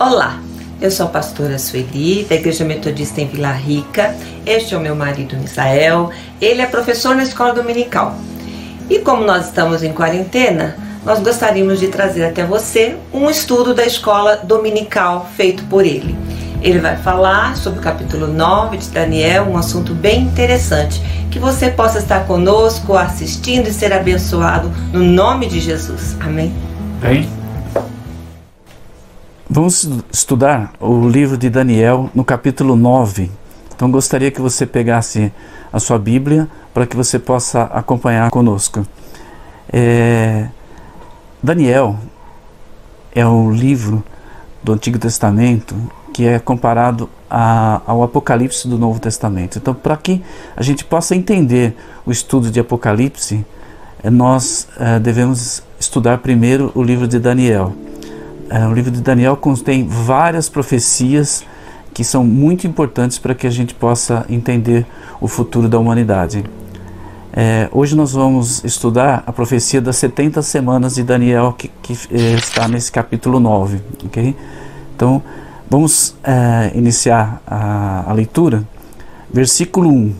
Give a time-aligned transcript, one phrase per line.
[0.00, 0.38] Olá,
[0.80, 4.14] eu sou a pastora Sueli, da Igreja Metodista em Vila Rica.
[4.46, 6.12] Este é o meu marido Misael.
[6.40, 8.14] Ele é professor na escola dominical.
[8.88, 13.84] E como nós estamos em quarentena, nós gostaríamos de trazer até você um estudo da
[13.84, 16.16] escola dominical feito por ele.
[16.62, 21.02] Ele vai falar sobre o capítulo 9 de Daniel, um assunto bem interessante.
[21.28, 26.16] Que você possa estar conosco, assistindo e ser abençoado no nome de Jesus.
[26.20, 26.54] Amém.
[27.00, 27.28] Bem,
[29.50, 33.30] Vamos estudar o livro de Daniel no capítulo 9.
[33.74, 35.32] Então gostaria que você pegasse
[35.72, 38.86] a sua Bíblia para que você possa acompanhar conosco.
[39.72, 40.48] É,
[41.42, 41.96] Daniel
[43.14, 44.04] é o livro
[44.62, 45.74] do Antigo Testamento
[46.12, 49.56] que é comparado a, ao Apocalipse do Novo Testamento.
[49.56, 50.22] Então, para que
[50.54, 51.74] a gente possa entender
[52.04, 53.46] o estudo de Apocalipse,
[54.04, 57.72] nós é, devemos estudar primeiro o livro de Daniel.
[58.50, 61.44] É, o livro de Daniel contém várias profecias
[61.92, 64.86] que são muito importantes para que a gente possa entender
[65.20, 66.44] o futuro da humanidade.
[67.30, 72.34] É, hoje nós vamos estudar a profecia das 70 semanas de Daniel, que, que é,
[72.34, 73.82] está nesse capítulo 9.
[74.06, 74.34] Okay?
[74.96, 75.22] Então,
[75.68, 78.66] vamos é, iniciar a, a, leitura.
[79.30, 80.14] Versículo 1.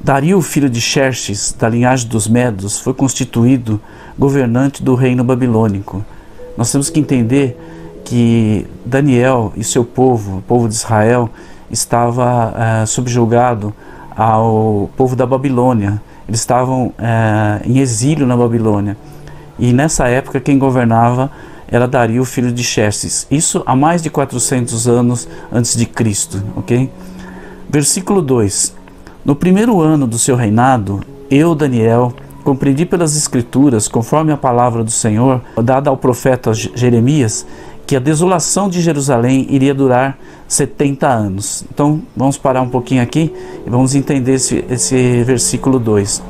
[0.00, 3.80] Dario, filho de Xerxes, da linhagem dos Medos, foi constituído
[4.16, 6.04] governante do reino babilônico
[6.56, 7.58] nós temos que entender
[8.04, 11.30] que Daniel e seu povo, o povo de Israel,
[11.70, 13.74] estava uh, subjugado
[14.16, 16.00] ao povo da Babilônia.
[16.28, 16.92] Eles estavam uh,
[17.64, 18.96] em exílio na Babilônia.
[19.58, 21.30] E nessa época quem governava
[21.68, 23.26] era Dario, filho de Xerxes.
[23.30, 26.90] Isso há mais de 400 anos antes de Cristo, ok?
[27.68, 28.74] Versículo 2.
[29.24, 34.90] No primeiro ano do seu reinado, eu, Daniel, compreendi pelas Escrituras, conforme a palavra do
[34.90, 37.46] Senhor, dada ao profeta Jeremias,
[37.86, 40.18] que a desolação de Jerusalém iria durar
[40.48, 41.64] 70 anos.
[41.72, 43.32] Então, vamos parar um pouquinho aqui
[43.66, 46.22] e vamos entender esse, esse versículo 2.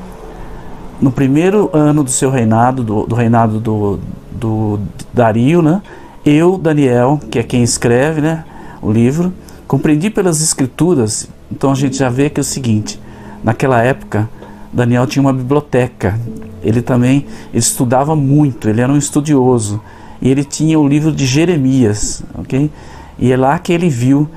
[1.00, 3.98] No primeiro ano do seu reinado, do, do reinado do,
[4.30, 4.78] do
[5.12, 5.82] Dario, né,
[6.24, 8.44] eu, Daniel, que é quem escreve né,
[8.80, 9.32] o livro,
[9.66, 13.00] compreendi pelas Escrituras, então a gente já vê que é o seguinte,
[13.42, 14.28] naquela época,
[14.72, 16.18] Daniel tinha uma biblioteca.
[16.62, 19.82] Ele também ele estudava muito, ele era um estudioso.
[20.20, 22.70] E ele tinha o livro de Jeremias, ok?
[23.18, 24.28] E é lá que ele viu,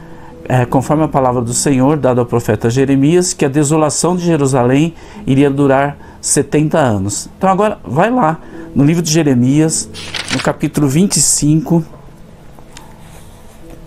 [0.44, 4.94] é, conforme a palavra do Senhor, dado ao profeta Jeremias, que a desolação de Jerusalém
[5.26, 7.30] iria durar 70 anos.
[7.38, 8.40] Então agora, vai lá,
[8.74, 9.88] no livro de Jeremias,
[10.34, 11.86] no capítulo 25,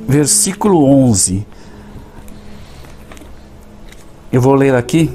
[0.09, 1.47] versículo 11.
[4.33, 5.11] Eu vou ler aqui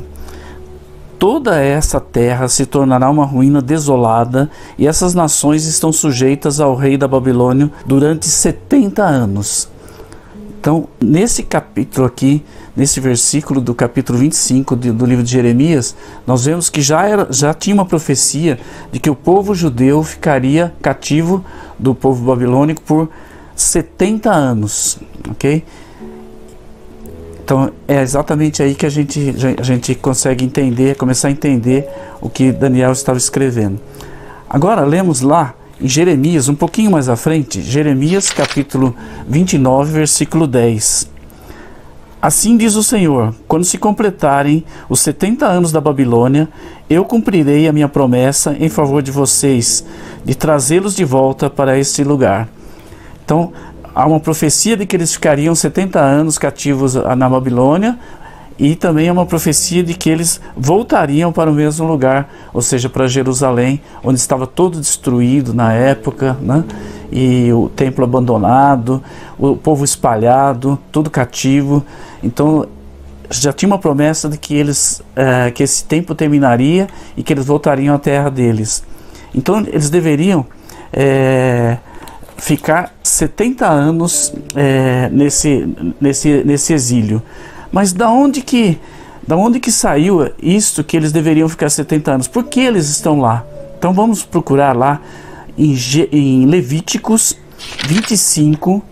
[1.24, 6.98] toda essa terra se tornará uma ruína desolada, e essas nações estão sujeitas ao rei
[6.98, 9.70] da Babilônia durante 70 anos.
[10.60, 12.44] Então, nesse capítulo aqui,
[12.76, 15.96] nesse versículo do capítulo 25 do, livro de Jeremias,
[16.28, 18.60] nós vemos que já, era, já tinha uma profecia
[18.92, 21.42] de que o povo judeu ficaria cativo
[21.80, 23.08] do povo babilônico por
[23.56, 24.98] 70 anos,
[25.32, 25.64] ok?
[27.44, 31.88] Então é exatamente aí que a gente, a gente consegue entender, começar a entender
[32.22, 33.80] o que Daniel estava escrevendo.
[34.50, 38.96] Agora lemos lá em Jeremias, um pouquinho mais à frente, Jeremias capítulo
[39.28, 41.12] 29, versículo 10.
[42.22, 46.48] Assim diz o Senhor: quando se completarem os 70 anos da Babilônia,
[46.90, 49.84] eu cumprirei a minha promessa em favor de vocês,
[50.24, 52.48] de trazê-los de volta para este lugar.
[53.25, 53.52] Então,
[53.94, 57.98] há uma profecia de que eles ficariam 70 anos cativos na Babilônia
[58.58, 62.88] e também há uma profecia de que eles voltariam para o mesmo lugar, ou seja,
[62.88, 66.64] para Jerusalém, onde estava todo destruído na época, né?
[67.12, 69.04] e o templo abandonado,
[69.38, 71.86] o povo espalhado, tudo cativo.
[72.24, 72.66] Então
[73.30, 77.46] já tinha uma promessa de que eles é, que esse tempo terminaria e que eles
[77.46, 78.84] voltariam à terra deles.
[79.34, 80.46] Então eles deveriam
[80.92, 81.78] é,
[82.38, 85.68] ficar 70 anos é, nesse,
[86.00, 87.21] nesse, nesse exílio.
[87.71, 88.80] Mas da onde que
[89.25, 92.27] da onde que saiu isto que eles deveriam ficar 70 anos?
[92.27, 93.45] Por que eles estão lá?
[93.77, 95.00] Então vamos procurar lá
[95.57, 95.74] em,
[96.12, 97.38] em Levíticos
[97.88, 98.83] 25,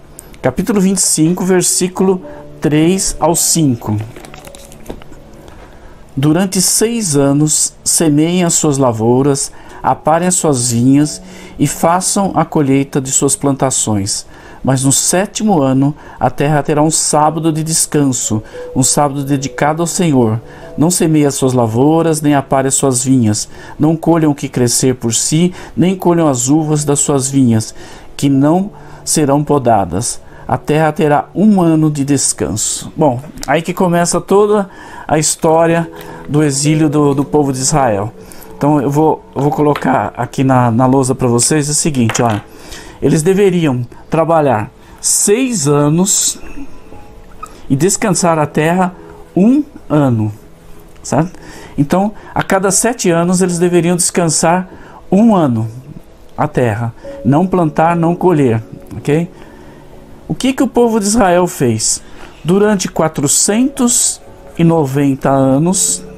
[0.41, 2.21] capítulo 25, versículo
[2.61, 3.97] 3 ao 5.
[6.15, 9.51] Durante seis anos semeiem as suas lavouras,
[9.81, 11.21] aparem as suas vinhas
[11.57, 14.25] e façam a colheita de suas plantações.
[14.63, 18.43] Mas no sétimo ano a terra terá um sábado de descanso,
[18.75, 20.39] um sábado dedicado ao Senhor.
[20.77, 23.49] Não semeie as suas lavouras, nem apare as suas vinhas.
[23.79, 27.73] Não colham o que crescer por si, nem colham as uvas das suas vinhas,
[28.15, 28.71] que não
[29.03, 30.21] serão podadas.
[30.47, 32.91] A terra terá um ano de descanso.
[32.95, 34.69] Bom, aí que começa toda
[35.07, 35.89] a história
[36.27, 38.13] do exílio do, do povo de Israel.
[38.61, 42.45] Então eu vou, eu vou colocar aqui na, na lousa para vocês o seguinte: olha,
[43.01, 44.69] eles deveriam trabalhar
[45.01, 46.37] seis anos
[47.67, 48.93] e descansar a terra
[49.35, 50.31] um ano,
[51.01, 51.31] certo?
[51.75, 54.69] Então, a cada sete anos eles deveriam descansar
[55.11, 55.67] um ano
[56.37, 56.93] a terra,
[57.25, 58.61] não plantar, não colher,
[58.95, 59.27] ok?
[60.27, 62.03] O que que o povo de Israel fez?
[62.43, 66.10] Durante 490 anos,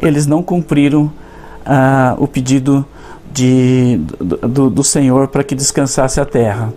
[0.00, 1.10] eles não cumpriram
[1.64, 2.84] ah, o pedido
[3.32, 6.72] de, do, do Senhor para que descansasse a terra.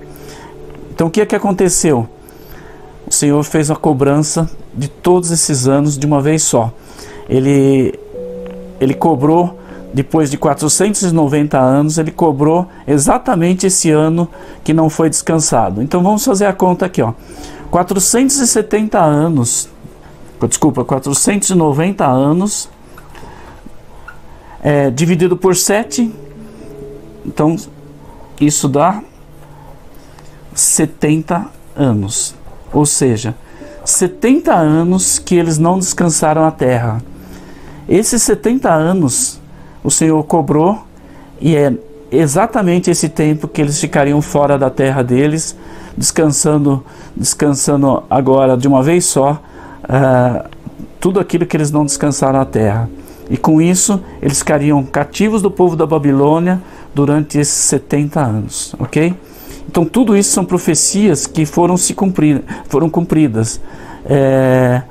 [0.94, 2.08] Então, o que é que aconteceu?
[3.08, 6.72] O Senhor fez uma cobrança de todos esses anos de uma vez só.
[7.28, 7.98] Ele,
[8.80, 9.60] ele cobrou,
[9.94, 14.30] depois de 490 anos, ele cobrou exatamente esse ano
[14.64, 15.82] que não foi descansado.
[15.82, 17.14] Então vamos fazer a conta aqui, ó.
[17.70, 19.70] 470 anos,
[20.48, 22.70] desculpa, 490 anos,
[24.62, 26.12] é, dividido por 7,
[27.26, 27.56] então
[28.40, 29.02] isso dá
[30.54, 32.36] 70 anos.
[32.72, 33.36] Ou seja,
[33.84, 37.02] 70 anos que eles não descansaram a terra.
[37.90, 39.40] Esses 70 anos
[39.84, 40.86] o Senhor cobrou
[41.40, 41.74] e é
[42.12, 45.56] exatamente esse tempo que eles ficariam fora da terra deles,
[45.98, 46.86] descansando,
[47.16, 49.42] descansando agora de uma vez só
[49.84, 50.50] uh,
[51.00, 52.90] tudo aquilo que eles não descansaram a terra.
[53.32, 56.62] E com isso eles ficariam cativos do povo da Babilônia
[56.94, 59.16] durante esses 70 anos, ok?
[59.68, 63.62] Então tudo isso são profecias que foram se cumprir, foram cumpridas.
[64.06, 64.82] É,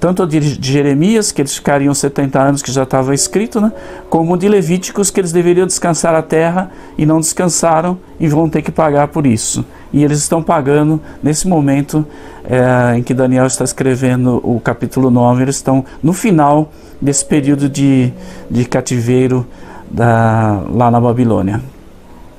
[0.00, 3.72] tanto de Jeremias, que eles ficariam 70 anos, que já estava escrito, né?
[4.08, 8.62] como de Levíticos, que eles deveriam descansar a terra e não descansaram e vão ter
[8.62, 9.64] que pagar por isso.
[9.92, 12.06] E eles estão pagando nesse momento
[12.44, 17.68] é, em que Daniel está escrevendo o capítulo 9, eles estão no final desse período
[17.68, 18.12] de,
[18.50, 19.46] de cativeiro
[19.90, 21.60] da, lá na Babilônia.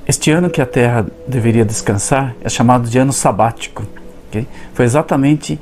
[0.06, 3.84] Este ano que a terra deveria descansar é chamado de ano sabático.
[4.28, 4.46] Okay?
[4.74, 5.60] Foi exatamente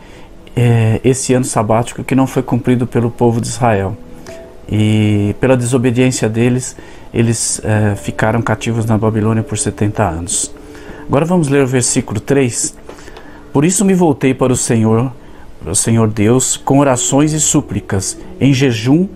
[0.60, 3.96] é, esse ano sabático que não foi cumprido pelo povo de Israel.
[4.68, 6.76] E pela desobediência deles,
[7.14, 10.52] eles é, ficaram cativos na Babilônia por 70 anos.
[11.06, 12.74] Agora vamos ler o versículo 3.
[13.52, 15.12] Por isso me voltei para o Senhor,
[15.62, 19.06] para o Senhor Deus, com orações e súplicas, em jejum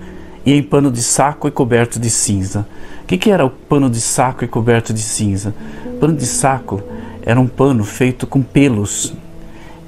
[0.47, 2.67] e em pano de saco e coberto de cinza.
[3.03, 5.53] O que, que era o pano de saco e coberto de cinza?
[5.99, 6.81] Pano de saco
[7.27, 9.13] era um pano feito com pelos,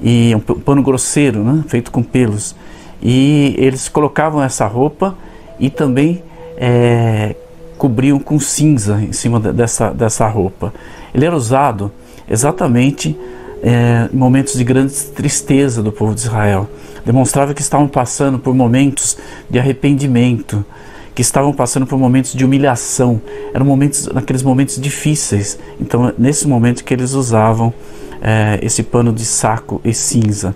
[0.05, 1.65] e um pano grosseiro, né?
[1.67, 2.55] feito com pelos.
[3.03, 5.17] E eles colocavam essa roupa
[5.59, 6.23] e também
[6.59, 7.35] é,
[7.79, 10.75] cobriam com cinza em cima dessa, dessa roupa.
[11.15, 11.91] Ele era usado
[12.29, 13.19] exatamente
[13.63, 16.69] é, em momentos de grande tristeza do povo de Israel.
[17.05, 19.17] Demonstrava que estavam passando por momentos
[19.49, 20.65] de arrependimento,
[21.15, 23.21] que estavam passando por momentos de humilhação.
[23.53, 25.59] Eram momentos, naqueles momentos difíceis.
[25.81, 27.73] Então, nesse momento que eles usavam
[28.21, 30.55] é, esse pano de saco e cinza.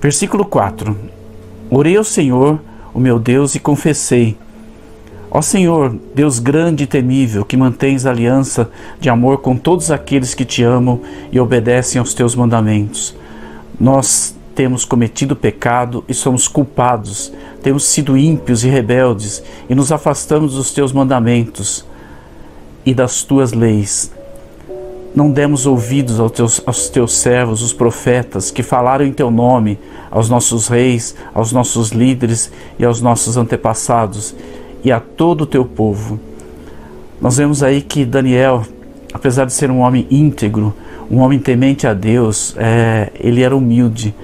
[0.00, 0.96] Versículo 4:
[1.70, 2.60] Orei ao Senhor,
[2.92, 4.36] o meu Deus, e confessei:
[5.30, 10.44] Ó Senhor, Deus grande e temível, que mantens aliança de amor com todos aqueles que
[10.44, 11.00] te amam
[11.32, 13.16] e obedecem aos teus mandamentos.
[13.80, 17.32] Nós temos cometido pecado e somos culpados,
[17.62, 21.86] temos sido ímpios e rebeldes e nos afastamos dos teus mandamentos
[22.84, 24.10] e das tuas leis
[25.16, 29.78] não demos ouvidos aos teus, aos teus servos, os profetas, que falaram em teu nome,
[30.10, 34.36] aos nossos reis, aos nossos líderes e aos nossos antepassados
[34.84, 36.20] e a todo o teu povo.
[37.18, 38.62] Nós vemos aí que Daniel,
[39.10, 40.74] apesar de ser um homem íntegro,
[41.10, 44.14] um homem temente a Deus, é, ele era humilde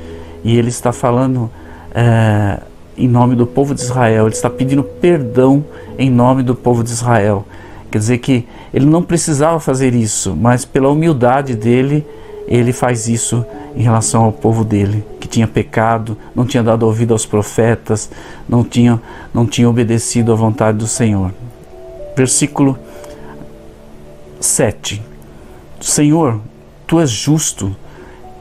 [0.44, 1.50] e ele está falando
[1.94, 2.60] é,
[2.96, 5.64] em nome do povo de Israel, ele está pedindo perdão
[5.98, 7.44] em nome do povo de Israel.
[7.90, 12.06] Quer dizer que ele não precisava fazer isso, mas pela humildade dele,
[12.46, 13.44] ele faz isso
[13.76, 18.10] em relação ao povo dele, que tinha pecado, não tinha dado ouvido aos profetas,
[18.48, 19.00] não tinha,
[19.32, 21.32] não tinha obedecido à vontade do Senhor.
[22.16, 22.78] Versículo
[24.40, 25.02] 7.
[25.80, 26.40] Senhor,
[26.86, 27.74] tu és justo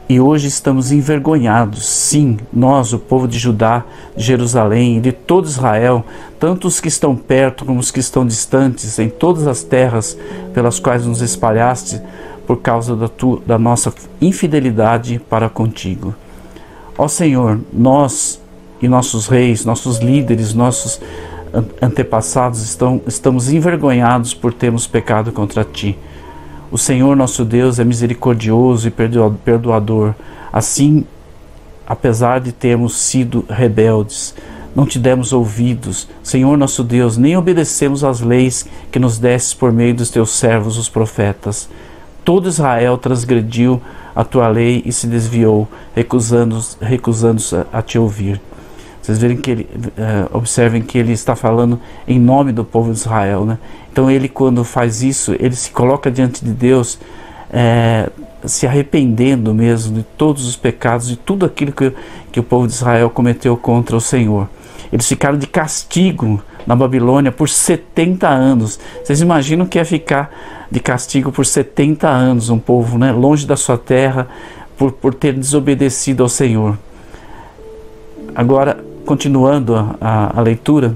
[0.08, 3.84] e hoje estamos envergonhados, sim, nós, o povo de Judá,
[4.16, 6.04] de Jerusalém e de todo Israel,
[6.38, 10.18] tanto os que estão perto como os que estão distantes, em todas as terras
[10.52, 12.00] pelas quais nos espalhaste,
[12.46, 13.08] por causa da,
[13.46, 16.14] da nossa infidelidade para contigo.
[16.98, 18.40] Ó Senhor, nós
[18.80, 21.00] e nossos reis, nossos líderes, nossos
[21.80, 25.96] antepassados estão, estamos envergonhados por termos pecado contra ti.
[26.72, 30.14] O Senhor nosso Deus é misericordioso e perdoador.
[30.50, 31.04] Assim,
[31.86, 34.34] apesar de termos sido rebeldes,
[34.74, 39.70] não te demos ouvidos, Senhor nosso Deus, nem obedecemos às leis que nos destes por
[39.70, 41.68] meio dos teus servos, os profetas.
[42.24, 43.78] Todo Israel transgrediu
[44.16, 48.40] a tua lei e se desviou, recusando-se recusando a, a te ouvir.
[49.02, 52.98] Vocês verem que ele, uh, observem que ele está falando em nome do povo de
[52.98, 53.58] Israel, né?
[53.90, 57.00] Então ele quando faz isso, ele se coloca diante de Deus,
[57.52, 58.08] é,
[58.44, 61.92] se arrependendo mesmo de todos os pecados, de tudo aquilo que,
[62.30, 64.48] que o povo de Israel cometeu contra o Senhor.
[64.92, 68.78] Eles ficaram de castigo na Babilônia por 70 anos.
[69.02, 70.30] Vocês imaginam que é ficar
[70.70, 74.28] de castigo por 70 anos um povo, né, longe da sua terra,
[74.76, 76.78] por, por ter desobedecido ao Senhor.
[78.34, 80.94] Agora, continuando a, a, a leitura,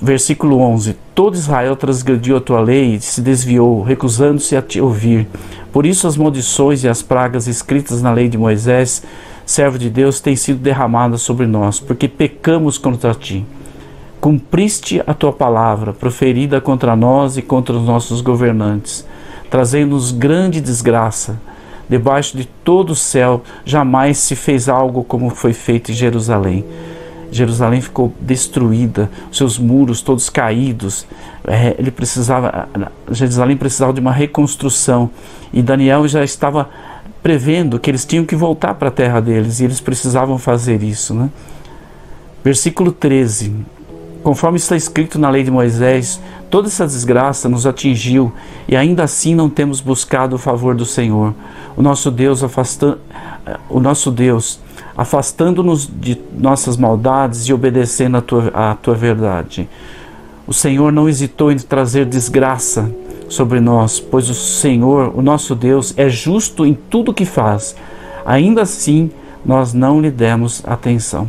[0.00, 5.26] versículo 11: Todo Israel transgrediu a tua lei e se desviou, recusando-se a te ouvir.
[5.72, 9.02] Por isso, as maldições e as pragas escritas na lei de Moisés,
[9.44, 13.44] servo de Deus, têm sido derramadas sobre nós, porque pecamos contra ti.
[14.20, 19.06] Cumpriste a tua palavra, proferida contra nós e contra os nossos governantes,
[19.48, 21.38] trazendo-nos grande desgraça
[21.88, 26.64] debaixo de todo o céu jamais se fez algo como foi feito em Jerusalém.
[27.30, 31.06] Jerusalém ficou destruída, seus muros todos caídos.
[31.46, 32.68] É, ele precisava,
[33.10, 35.10] Jerusalém precisava de uma reconstrução
[35.52, 36.68] e Daniel já estava
[37.22, 41.14] prevendo que eles tinham que voltar para a terra deles e eles precisavam fazer isso,
[41.14, 41.28] né?
[42.42, 43.54] Versículo 13.
[44.22, 48.32] Conforme está escrito na lei de Moisés, toda essa desgraça nos atingiu
[48.66, 51.34] e ainda assim não temos buscado o favor do Senhor
[51.76, 52.98] o nosso Deus afastando
[53.68, 54.60] o nosso Deus
[54.98, 59.68] afastando-nos de nossas maldades e obedecendo a tua, a tua verdade.
[60.44, 62.90] O Senhor não hesitou em trazer desgraça
[63.28, 67.76] sobre nós, pois o Senhor, o nosso Deus, é justo em tudo que faz.
[68.26, 69.08] Ainda assim,
[69.46, 71.28] nós não lhe demos atenção.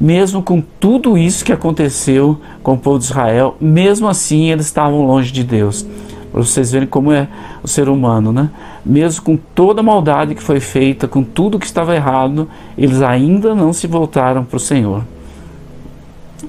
[0.00, 5.04] Mesmo com tudo isso que aconteceu com o povo de Israel, mesmo assim eles estavam
[5.04, 5.84] longe de Deus.
[6.30, 7.26] Para vocês verem como é
[7.62, 8.50] o ser humano, né?
[8.84, 13.54] Mesmo com toda a maldade que foi feita, com tudo que estava errado, eles ainda
[13.54, 15.02] não se voltaram para o Senhor.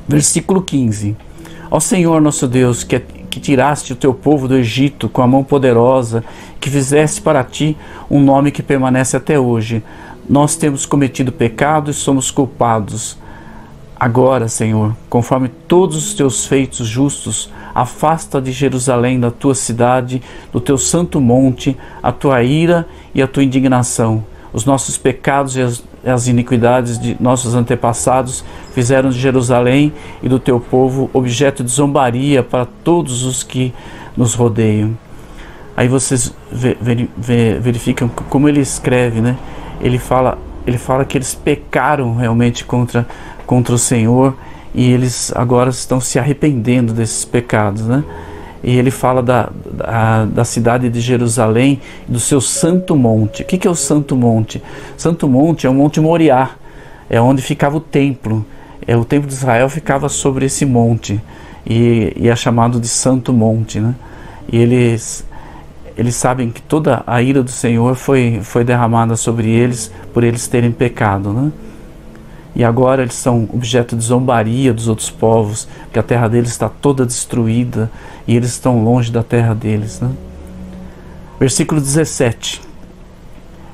[0.08, 1.16] Versículo 15:
[1.72, 5.44] Ó Senhor nosso Deus, que, que tiraste o teu povo do Egito com a mão
[5.44, 6.24] poderosa,
[6.60, 7.76] que fizeste para ti
[8.12, 9.82] um nome que permanece até hoje,
[10.30, 13.18] nós temos cometido pecado e somos culpados.
[14.00, 20.22] Agora, Senhor, conforme todos os teus feitos justos, afasta de Jerusalém, da tua cidade,
[20.54, 24.24] do teu santo monte, a tua ira e a tua indignação.
[24.54, 29.92] Os nossos pecados e as, as iniquidades de nossos antepassados fizeram de Jerusalém
[30.24, 33.74] e do teu povo objeto de zombaria para todos os que
[34.16, 34.98] nos rodeiam.
[35.76, 36.34] Aí vocês
[37.60, 39.38] verificam como ele escreve, né?
[39.80, 43.06] Ele fala, ele fala que eles pecaram realmente contra
[43.50, 44.38] contra o Senhor
[44.76, 48.04] e eles agora estão se arrependendo desses pecados, né?
[48.64, 53.42] E ele fala da, da, da, cidade de Jerusalém, do seu santo monte.
[53.42, 54.62] O que, que é o santo monte?
[54.96, 56.52] Santo monte é o Monte Moriá,
[57.10, 58.46] é onde ficava o templo.
[58.86, 61.20] É, o templo de Israel ficava sobre esse monte
[61.66, 63.96] e, e é chamado de Santo Monte, né?
[64.52, 65.26] E eles
[65.98, 70.48] eles sabem que toda a ira do Senhor foi, foi derramada sobre eles por eles
[70.48, 71.52] terem pecado, né?
[72.60, 76.68] E agora eles são objeto de zombaria dos outros povos, que a terra deles está
[76.68, 77.90] toda destruída
[78.28, 80.02] e eles estão longe da terra deles.
[80.02, 80.10] Né?
[81.40, 82.62] Versículo 17.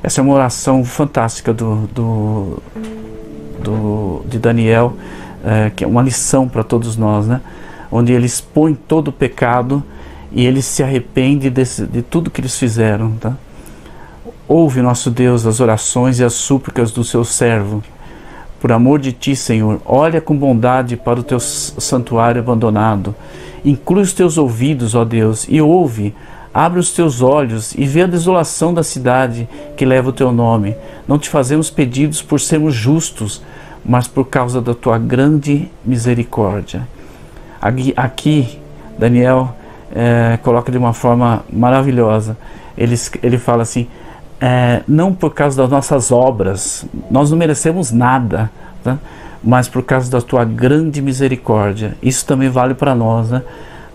[0.03, 2.63] Essa é uma oração fantástica do, do,
[3.59, 4.93] do de Daniel,
[5.43, 7.41] é, que é uma lição para todos nós, né?
[7.91, 9.83] onde ele expõe todo o pecado
[10.31, 13.13] e ele se arrepende desse, de tudo que eles fizeram.
[13.13, 13.33] Tá?
[14.47, 17.81] Ouve, nosso Deus, as orações e as súplicas do seu servo
[18.59, 23.13] por amor de ti, Senhor, olha com bondade para o teu santuário abandonado.
[23.63, 26.13] Inclui os teus ouvidos, ó Deus, e ouve.
[26.53, 30.75] Abre os teus olhos e vê a desolação da cidade que leva o teu nome.
[31.07, 33.41] Não te fazemos pedidos por sermos justos,
[33.83, 36.87] mas por causa da tua grande misericórdia.
[37.97, 38.59] Aqui,
[38.97, 39.53] Daniel
[39.93, 42.37] é, coloca de uma forma maravilhosa.
[42.77, 43.87] Ele, ele fala assim:
[44.39, 48.49] é, não por causa das nossas obras, nós não merecemos nada,
[48.83, 48.97] tá?
[49.43, 51.95] mas por causa da tua grande misericórdia.
[52.01, 53.41] Isso também vale para nós, né?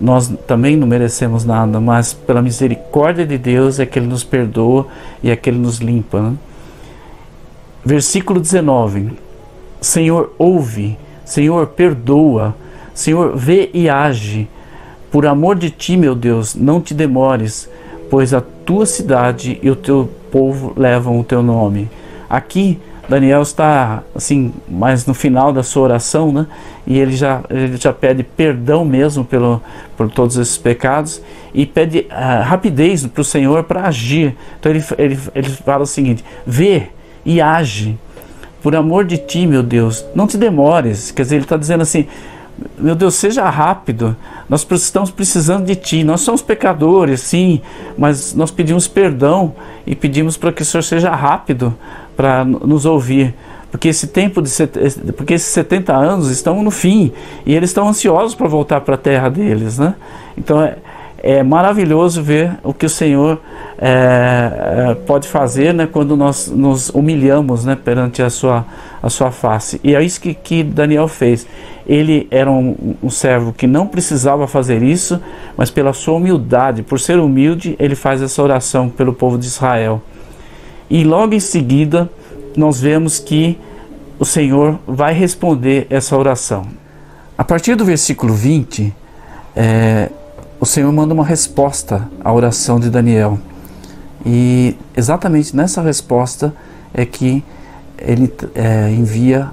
[0.01, 4.87] Nós também não merecemos nada, mas pela misericórdia de Deus é que Ele nos perdoa
[5.23, 6.23] e é que Ele nos limpa.
[6.23, 6.35] Né?
[7.85, 9.13] Versículo 19:
[9.79, 12.57] Senhor, ouve, Senhor, perdoa,
[12.95, 14.49] Senhor, vê e age.
[15.11, 17.69] Por amor de ti, meu Deus, não te demores
[18.11, 21.89] pois a tua cidade e o teu povo levam o teu nome.
[22.29, 22.79] Aqui
[23.11, 26.47] Daniel está assim, mais no final da sua oração, né?
[26.87, 29.61] E ele já, ele já pede perdão mesmo pelo,
[29.97, 31.21] por todos esses pecados
[31.53, 34.37] e pede uh, rapidez para o Senhor para agir.
[34.61, 36.87] Então ele, ele, ele fala o seguinte: vê
[37.25, 37.99] e age.
[38.63, 41.11] Por amor de ti, meu Deus, não te demores.
[41.11, 42.07] Quer dizer, ele está dizendo assim:
[42.79, 44.17] meu Deus, seja rápido.
[44.49, 46.05] Nós estamos precisando de Ti.
[46.05, 47.61] Nós somos pecadores, sim,
[47.97, 49.55] mas nós pedimos perdão
[49.87, 51.77] e pedimos para que o Senhor seja rápido
[52.17, 53.35] para nos ouvir.
[53.71, 54.51] Porque esse tempo de
[55.17, 57.13] porque esses 70 anos estão no fim
[57.47, 59.95] e eles estão ansiosos para voltar para a terra deles, né?
[60.37, 60.77] Então é,
[61.23, 63.41] é maravilhoso ver o que o Senhor
[63.79, 68.67] é, é, pode fazer né, quando nós nos humilhamos né, perante a sua,
[69.03, 69.81] a sua face.
[69.85, 71.47] E é isso que, que Daniel fez.
[71.87, 75.21] Ele era um, um servo que não precisava fazer isso,
[75.57, 80.01] mas pela sua humildade, por ser humilde, ele faz essa oração pelo povo de Israel.
[80.89, 82.11] E logo em seguida,
[82.57, 83.59] nós vemos que
[84.19, 86.67] o Senhor vai responder essa oração.
[87.37, 88.95] A partir do versículo 20,
[89.57, 90.11] é,
[90.61, 93.39] o Senhor manda uma resposta à oração de Daniel.
[94.27, 96.55] E exatamente nessa resposta
[96.93, 97.43] é que
[97.97, 99.51] ele é, envia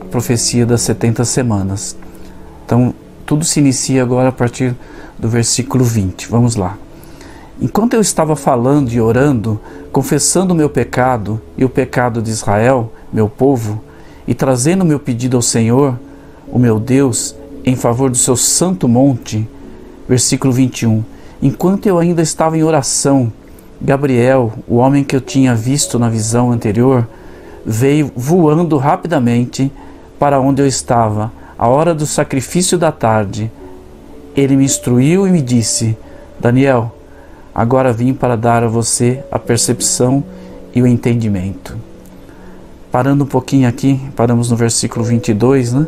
[0.00, 1.96] a profecia das 70 semanas.
[2.66, 2.92] Então,
[3.24, 4.74] tudo se inicia agora a partir
[5.16, 6.28] do versículo 20.
[6.28, 6.76] Vamos lá.
[7.60, 9.60] Enquanto eu estava falando e orando,
[9.92, 13.82] confessando o meu pecado e o pecado de Israel, meu povo,
[14.26, 15.98] e trazendo meu pedido ao Senhor,
[16.50, 17.34] o meu Deus,
[17.64, 19.48] em favor do seu santo monte,
[20.08, 21.04] versículo 21.
[21.42, 23.32] Enquanto eu ainda estava em oração,
[23.80, 27.06] Gabriel, o homem que eu tinha visto na visão anterior,
[27.64, 29.70] veio voando rapidamente
[30.18, 33.50] para onde eu estava, à hora do sacrifício da tarde.
[34.34, 35.96] Ele me instruiu e me disse:
[36.40, 36.94] Daniel,
[37.54, 40.24] agora vim para dar a você a percepção
[40.74, 41.76] e o entendimento.
[42.90, 45.86] Parando um pouquinho aqui, paramos no versículo 22, né?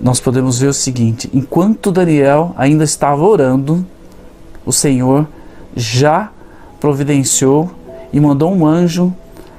[0.00, 3.84] Nós podemos ver o seguinte: enquanto Daniel ainda estava orando,
[4.64, 5.26] o Senhor
[5.74, 6.30] já
[6.80, 7.70] providenciou
[8.12, 9.12] e mandou um anjo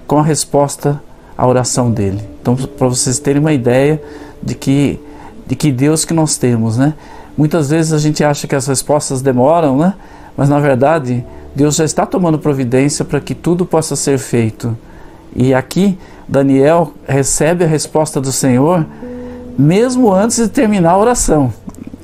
[0.07, 1.01] com a resposta
[1.37, 2.21] à oração dele.
[2.41, 4.01] Então, para vocês terem uma ideia
[4.41, 4.99] de que
[5.45, 6.93] de que Deus que nós temos, né?
[7.35, 9.95] Muitas vezes a gente acha que as respostas demoram, né?
[10.37, 11.25] Mas na verdade,
[11.55, 14.77] Deus já está tomando providência para que tudo possa ser feito.
[15.35, 15.97] E aqui
[16.27, 18.85] Daniel recebe a resposta do Senhor
[19.59, 21.53] mesmo antes de terminar a oração.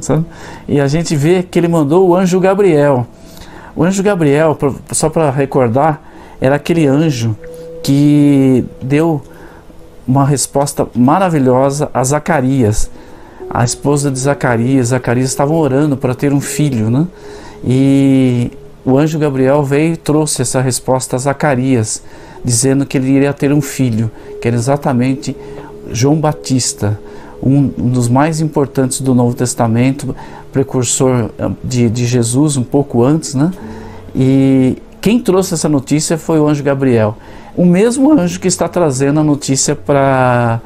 [0.02, 0.26] Sabe?
[0.68, 3.08] E a gente vê que ele mandou o anjo Gabriel.
[3.74, 4.58] O anjo Gabriel,
[4.92, 6.02] só para recordar,
[6.42, 7.36] era aquele anjo
[7.82, 9.22] que deu
[10.06, 12.92] uma resposta maravilhosa a Zacarias.
[13.50, 17.08] A esposa de Zacarias, Zacarias estavam orando para ter um filho, né?
[17.64, 18.52] E
[18.84, 22.04] o anjo Gabriel veio e trouxe essa resposta a Zacarias,
[22.44, 25.36] dizendo que ele iria ter um filho, que era exatamente
[25.90, 27.00] João Batista
[27.42, 30.16] um, um dos mais importantes do Novo Testamento,
[30.52, 33.52] precursor eh, de, de Jesus um pouco antes, né?
[34.16, 37.18] E quem trouxe essa notícia foi o anjo Gabriel,
[37.56, 40.62] o mesmo anjo que está trazendo a notícia para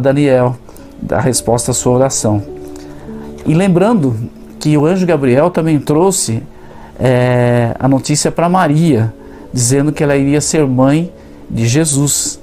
[0.00, 0.56] Daniel,
[1.00, 2.42] da resposta à sua oração.
[3.46, 4.14] E lembrando
[4.60, 6.42] que o anjo Gabriel também trouxe
[6.98, 9.12] é, a notícia para Maria,
[9.52, 11.12] dizendo que ela iria ser mãe
[11.50, 12.40] de Jesus,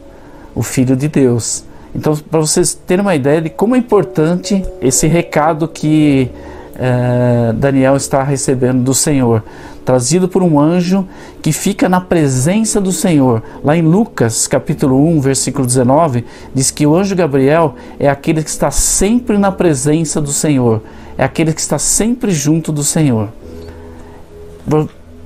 [0.54, 1.64] o Filho de Deus.
[1.94, 6.30] Então, para vocês terem uma ideia de como é importante esse recado que
[6.76, 9.44] eh, Daniel está recebendo do Senhor,
[9.84, 11.06] trazido por um anjo
[11.42, 13.44] que fica na presença do Senhor.
[13.64, 16.24] Lá em Lucas, capítulo 1, versículo 19,
[16.54, 20.82] diz que o anjo Gabriel é aquele que está sempre na presença do Senhor,
[21.18, 23.30] é aquele que está sempre junto do Senhor.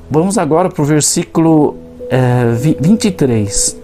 [0.09, 1.75] Vamos agora para o versículo
[2.09, 3.82] eh, 23.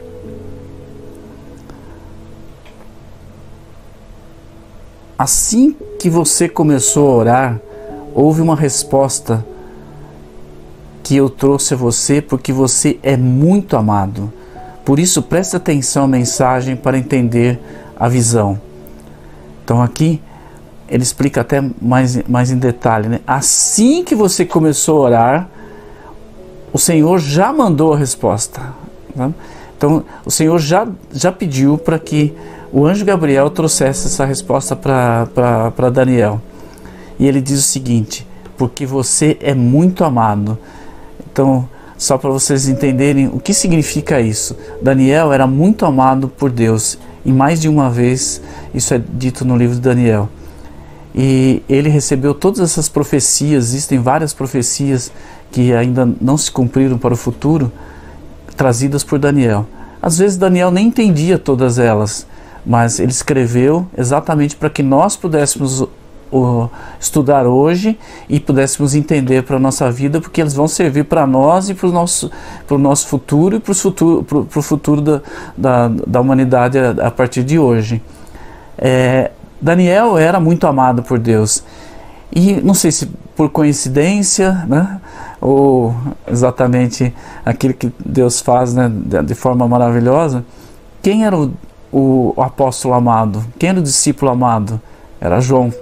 [5.20, 7.62] Assim que você começou a orar,
[8.16, 9.46] houve uma resposta
[11.04, 14.32] que eu trouxe a você porque você é muito amado.
[14.86, 17.60] Por isso, preste atenção à mensagem para entender
[18.00, 18.62] a visão.
[19.62, 20.22] Então, aqui
[20.88, 23.10] ele explica até mais, mais em detalhe.
[23.10, 23.20] Né?
[23.28, 25.50] Assim que você começou a orar,
[26.72, 28.62] o Senhor já mandou a resposta.
[29.14, 29.30] Tá?
[29.78, 32.34] Então, o Senhor já, já pediu para que
[32.72, 36.42] o anjo Gabriel trouxesse essa resposta para Daniel.
[37.20, 38.28] E ele diz o seguinte:
[38.58, 40.58] porque você é muito amado.
[41.32, 44.56] Então, só para vocês entenderem o que significa isso.
[44.82, 48.42] Daniel era muito amado por Deus, e mais de uma vez
[48.74, 50.30] isso é dito no livro de Daniel.
[51.14, 55.12] e ele recebeu todas essas profecias, existem várias profecias
[55.52, 57.72] que ainda não se cumpriram para o futuro,
[58.56, 59.66] trazidas por Daniel.
[60.02, 62.28] Às vezes Daniel nem entendia todas elas,
[62.70, 65.84] mas ele escreveu exatamente para que nós pudéssemos
[66.32, 67.98] o, estudar hoje
[68.30, 71.88] e pudéssemos entender para a nossa vida, porque eles vão servir para nós e para
[71.88, 72.30] o nosso,
[72.70, 75.22] nosso futuro e para o futuro, pro, futuro da,
[75.58, 78.04] da, da, humanidade a, a, partir de hoje.
[78.78, 81.64] É, Daniel era muito amado por Deus.
[82.32, 85.02] E não sei se por coincidência, né,
[85.42, 85.96] ou
[86.28, 87.12] exatamente
[87.44, 88.92] aquilo que Deus faz né,
[89.26, 90.46] de forma maravilhosa,
[91.02, 91.52] quem era o,
[91.92, 93.44] o, apóstolo amado?
[93.58, 94.80] Quem era o discípulo amado?
[95.20, 95.74] Era João.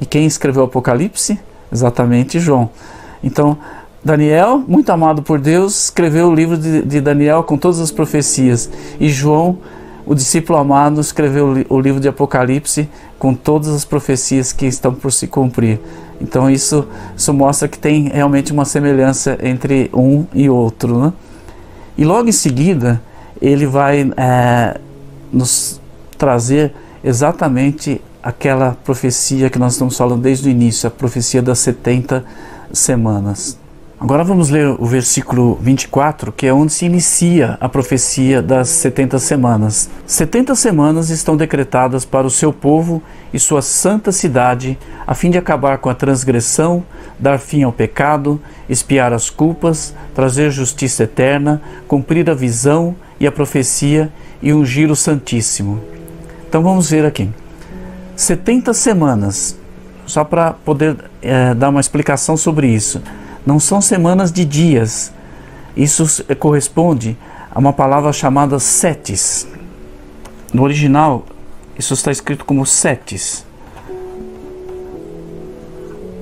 [0.00, 1.38] E quem escreveu o Apocalipse?
[1.72, 2.70] Exatamente João.
[3.22, 3.56] Então,
[4.04, 8.68] Daniel, muito amado por Deus, escreveu o livro de, de Daniel com todas as profecias.
[8.98, 9.58] E João,
[10.04, 15.12] o discípulo amado, escreveu o livro de Apocalipse com todas as profecias que estão por
[15.12, 15.78] se cumprir.
[16.20, 20.98] Então isso, isso mostra que tem realmente uma semelhança entre um e outro.
[20.98, 21.12] Né?
[21.96, 23.00] E logo em seguida,
[23.42, 24.80] ele vai é,
[25.32, 25.80] nos
[26.16, 32.24] trazer exatamente aquela profecia que nós estamos falando desde o início, a profecia das 70
[32.72, 33.58] semanas.
[33.98, 39.18] Agora vamos ler o versículo 24, que é onde se inicia a profecia das 70
[39.20, 39.88] semanas.
[40.06, 43.00] 70 semanas estão decretadas para o seu povo
[43.32, 44.76] e sua santa cidade,
[45.06, 46.84] a fim de acabar com a transgressão,
[47.16, 53.32] dar fim ao pecado, espiar as culpas, trazer justiça eterna, cumprir a visão e a
[53.32, 55.82] profecia e ungir o Santíssimo.
[56.46, 57.30] Então vamos ver aqui.
[58.14, 59.56] 70 semanas,
[60.04, 63.00] só para poder é, dar uma explicação sobre isso
[63.44, 65.12] não são semanas de dias.
[65.76, 67.16] Isso corresponde
[67.50, 69.46] a uma palavra chamada setes.
[70.52, 71.24] No original,
[71.78, 73.44] isso está escrito como setes.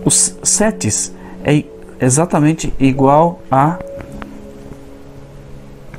[0.04, 1.12] Os setes
[1.44, 1.64] é
[2.00, 3.78] exatamente igual a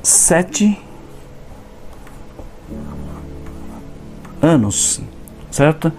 [0.02, 0.80] sete
[4.42, 5.02] anos,
[5.50, 5.92] certo?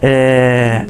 [0.00, 0.86] É,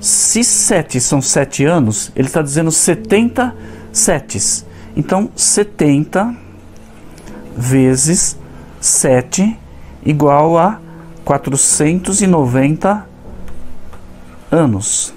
[0.00, 3.54] se sete são sete anos, ele está dizendo 70
[3.92, 4.66] setes.
[4.96, 6.34] Então, 70
[7.56, 8.36] vezes
[8.80, 9.56] 7
[10.04, 10.80] igual a
[11.24, 13.06] 490
[14.50, 15.14] anos.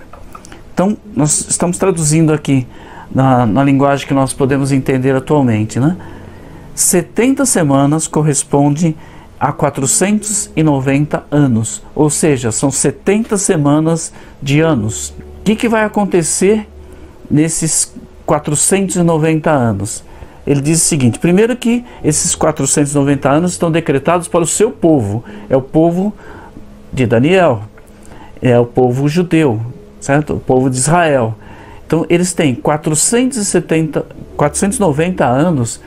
[0.73, 2.67] Então, nós estamos traduzindo aqui
[3.13, 5.79] na, na linguagem que nós podemos entender atualmente.
[5.79, 5.97] Né?
[6.75, 8.95] 70 semanas corresponde
[9.39, 15.13] a 490 anos, ou seja, são 70 semanas de anos.
[15.39, 16.67] O que, que vai acontecer
[17.29, 17.93] nesses
[18.25, 20.03] 490 anos?
[20.45, 25.23] Ele diz o seguinte: primeiro, que esses 490 anos estão decretados para o seu povo,
[25.49, 26.13] é o povo
[26.93, 27.63] de Daniel,
[28.41, 29.59] é o povo judeu,
[29.99, 30.33] certo?
[30.35, 31.35] O povo de Israel.
[31.85, 35.79] Então, eles têm 470, 490 anos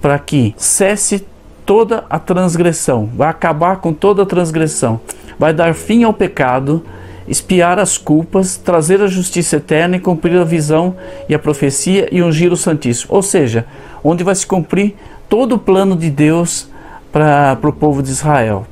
[0.00, 1.24] para que cesse
[1.68, 4.98] toda a transgressão, vai acabar com toda a transgressão,
[5.38, 6.82] vai dar fim ao pecado,
[7.28, 10.96] espiar as culpas, trazer a justiça eterna e cumprir a visão
[11.28, 13.14] e a profecia e ungir o Santíssimo.
[13.14, 13.66] Ou seja,
[14.02, 14.94] onde vai se cumprir
[15.28, 16.70] todo o plano de Deus
[17.12, 18.66] para o povo de Israel.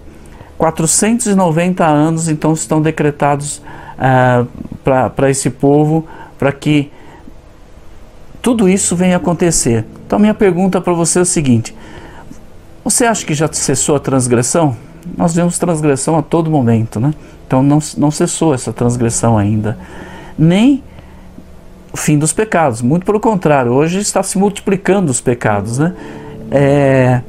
[0.57, 3.61] 490 anos então estão decretados
[3.99, 4.47] ah,
[5.15, 6.91] para esse povo, para que
[8.41, 9.85] tudo isso venha acontecer.
[10.07, 11.77] Então, minha pergunta para você é o seguinte:
[12.91, 14.77] você acha que já cessou a transgressão?
[15.17, 17.13] Nós vemos transgressão a todo momento, né?
[17.45, 19.77] Então não, não cessou essa transgressão ainda.
[20.39, 20.85] Nem
[21.93, 25.95] o fim dos pecados, muito pelo contrário, hoje está se multiplicando os pecados, né?
[26.49, 27.23] É,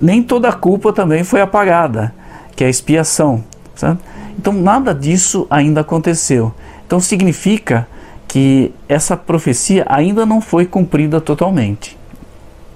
[0.00, 2.14] nem toda a culpa também foi apagada,
[2.56, 3.44] que é a expiação.
[3.74, 4.00] Sabe?
[4.38, 6.54] Então nada disso ainda aconteceu.
[6.86, 7.86] Então significa
[8.26, 11.98] que essa profecia ainda não foi cumprida totalmente.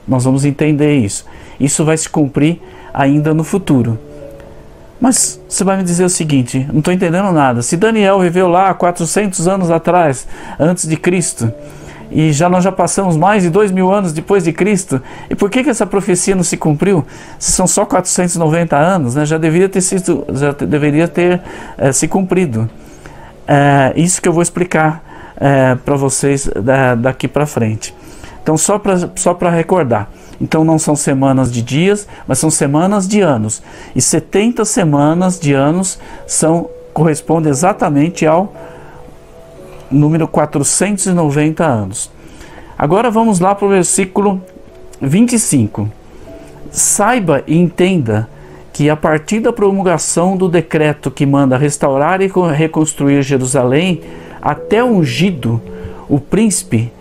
[0.07, 1.25] Nós vamos entender isso.
[1.59, 2.61] Isso vai se cumprir
[2.93, 3.99] ainda no futuro.
[5.01, 7.63] Mas você vai me dizer o seguinte: não estou entendendo nada.
[7.63, 10.27] Se Daniel viveu lá 400 anos atrás,
[10.59, 11.53] antes de Cristo,
[12.11, 15.51] e já nós já passamos mais de dois mil anos depois de Cristo, e por
[15.51, 17.05] que, que essa profecia não se cumpriu?
[17.39, 21.41] Se são só 490 anos, né, já deveria ter, sido, já deveria ter
[21.77, 22.71] é, se cumprido.
[23.47, 25.03] É, isso que eu vou explicar
[25.37, 26.49] é, para vocês
[26.99, 27.95] daqui para frente.
[28.43, 30.09] Então, só para só recordar.
[30.41, 33.63] Então, não são semanas de dias, mas são semanas de anos.
[33.95, 38.55] E 70 semanas de anos são corresponde exatamente ao
[39.91, 42.11] número 490 anos.
[42.79, 44.41] Agora vamos lá para o versículo
[45.01, 45.91] 25.
[46.71, 48.29] Saiba e entenda
[48.73, 54.01] que a partir da promulgação do decreto que manda restaurar e reconstruir Jerusalém,
[54.43, 55.61] até ungido,
[56.09, 56.93] o príncipe,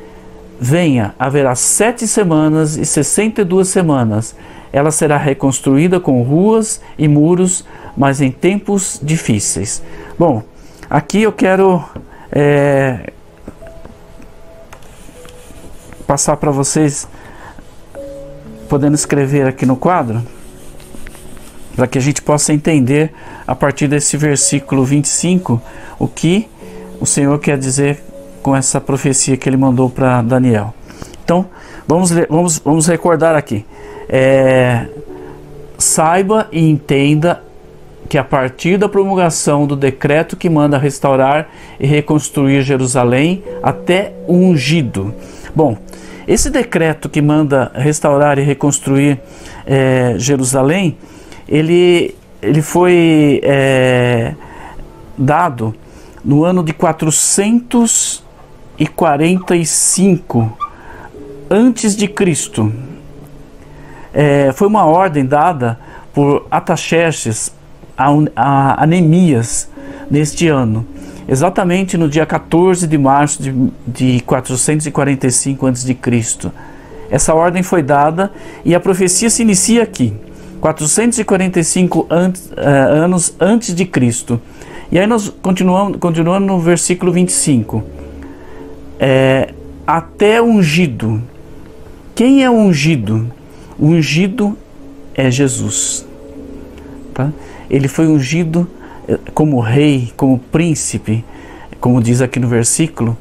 [0.64, 4.34] venha, haverá sete semanas e sessenta e duas semanas.
[4.72, 7.66] Ela será reconstruída com ruas e muros,
[7.98, 9.84] mas em tempos difíceis.
[10.18, 10.42] Bom,
[10.90, 11.84] aqui eu quero
[12.32, 13.12] é,
[16.08, 17.10] passar para vocês,
[18.70, 20.24] podendo escrever aqui no quadro
[21.76, 23.12] para que a gente possa entender
[23.46, 25.62] a partir desse versículo 25
[26.00, 26.48] o que
[27.02, 28.02] o Senhor quer dizer
[28.44, 30.74] com essa profecia que ele mandou para Daniel.
[31.24, 31.48] Então,
[31.88, 33.66] vamos, vamos, vamos recordar aqui.
[34.08, 34.86] É,
[35.78, 37.42] saiba e entenda
[38.10, 41.48] que a partir da promulgação do decreto que manda restaurar
[41.80, 45.16] e reconstruir Jerusalém até o ungido.
[45.56, 45.78] Bom,
[46.28, 49.20] esse decreto que manda restaurar e reconstruir
[49.66, 50.98] é, Jerusalém
[51.48, 54.34] ele, ele foi é,
[55.18, 55.74] dado
[56.24, 56.74] no ano de
[58.78, 60.58] 445
[61.50, 62.72] antes de Cristo.
[64.14, 65.80] É, foi uma ordem dada
[66.14, 67.52] por Ataxerxes
[67.98, 69.70] a, a, a Neemias
[70.10, 70.86] neste ano,
[71.28, 75.98] exatamente no dia 14 de março de, de 445 a.C.
[77.10, 78.32] Essa ordem foi dada
[78.66, 80.14] e a profecia se inicia aqui.
[80.60, 84.42] 445 antes, uh, anos antes de Cristo.
[84.92, 87.84] E aí nós continuamos, continuando no versículo 25.
[89.00, 89.54] É,
[89.86, 91.22] até ungido.
[92.16, 93.32] Quem é ungido?
[93.80, 94.58] Ungido
[95.16, 96.06] é Jesus.
[97.14, 97.32] Tá?
[97.70, 98.68] Ele foi ungido
[99.08, 101.24] eh, como rei, como príncipe,
[101.80, 103.18] como diz aqui no versículo,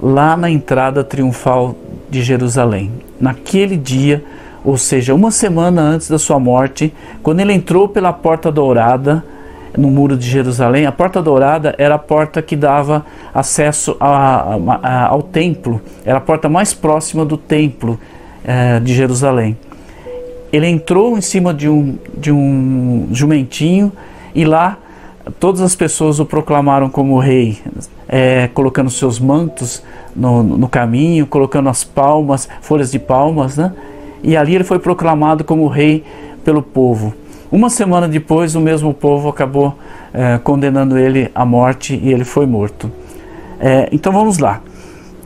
[0.00, 1.76] lá na entrada triunfal
[2.08, 2.90] de Jerusalém.
[3.20, 4.24] Naquele dia,
[4.64, 9.24] ou seja, uma semana antes da sua morte, quando ele entrou pela porta dourada
[9.76, 13.04] no muro de Jerusalém, a porta dourada era a porta que dava
[13.34, 17.98] acesso a, a, a, ao templo, era a porta mais próxima do templo
[18.44, 19.56] eh, de Jerusalém.
[20.52, 23.92] Ele entrou em cima de um, de um jumentinho
[24.34, 24.78] e lá
[25.38, 27.58] todas as pessoas o proclamaram como rei,
[28.08, 29.82] é, colocando seus mantos
[30.16, 33.72] no, no, caminho, colocando as palmas, folhas de palmas, né?
[34.22, 36.02] e ali ele foi proclamado como rei
[36.44, 37.12] pelo povo.
[37.50, 39.78] Uma semana depois, o mesmo povo acabou
[40.12, 42.90] é, condenando ele à morte e ele foi morto.
[43.58, 44.60] É, então vamos lá.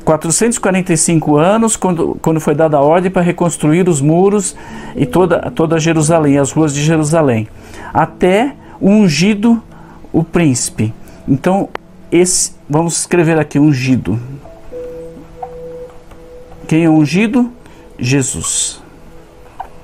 [0.04, 4.56] 445 anos, quando, quando foi dada a ordem para reconstruir os muros
[4.96, 7.48] e toda, toda Jerusalém, as ruas de Jerusalém,
[7.92, 9.62] até ungido
[10.12, 10.92] o príncipe.
[11.26, 11.68] Então,
[12.11, 14.18] esse, vamos escrever aqui ungido.
[16.66, 17.50] Quem é ungido?
[17.98, 18.82] Jesus.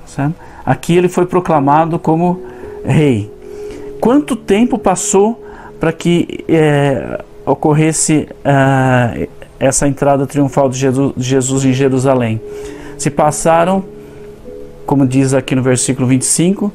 [0.05, 0.48] Certo?
[0.69, 2.43] Aqui ele foi proclamado como
[2.85, 3.33] rei.
[3.99, 5.43] Quanto tempo passou
[5.79, 9.27] para que é, ocorresse é,
[9.59, 12.39] essa entrada triunfal de Jesus, de Jesus em Jerusalém?
[12.99, 13.83] Se passaram,
[14.85, 16.71] como diz aqui no versículo 25,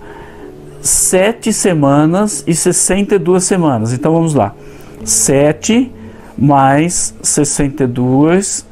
[0.83, 3.93] sete semanas e 62 semanas.
[3.93, 4.57] Então vamos lá.
[5.05, 5.93] 7
[6.37, 8.67] mais 62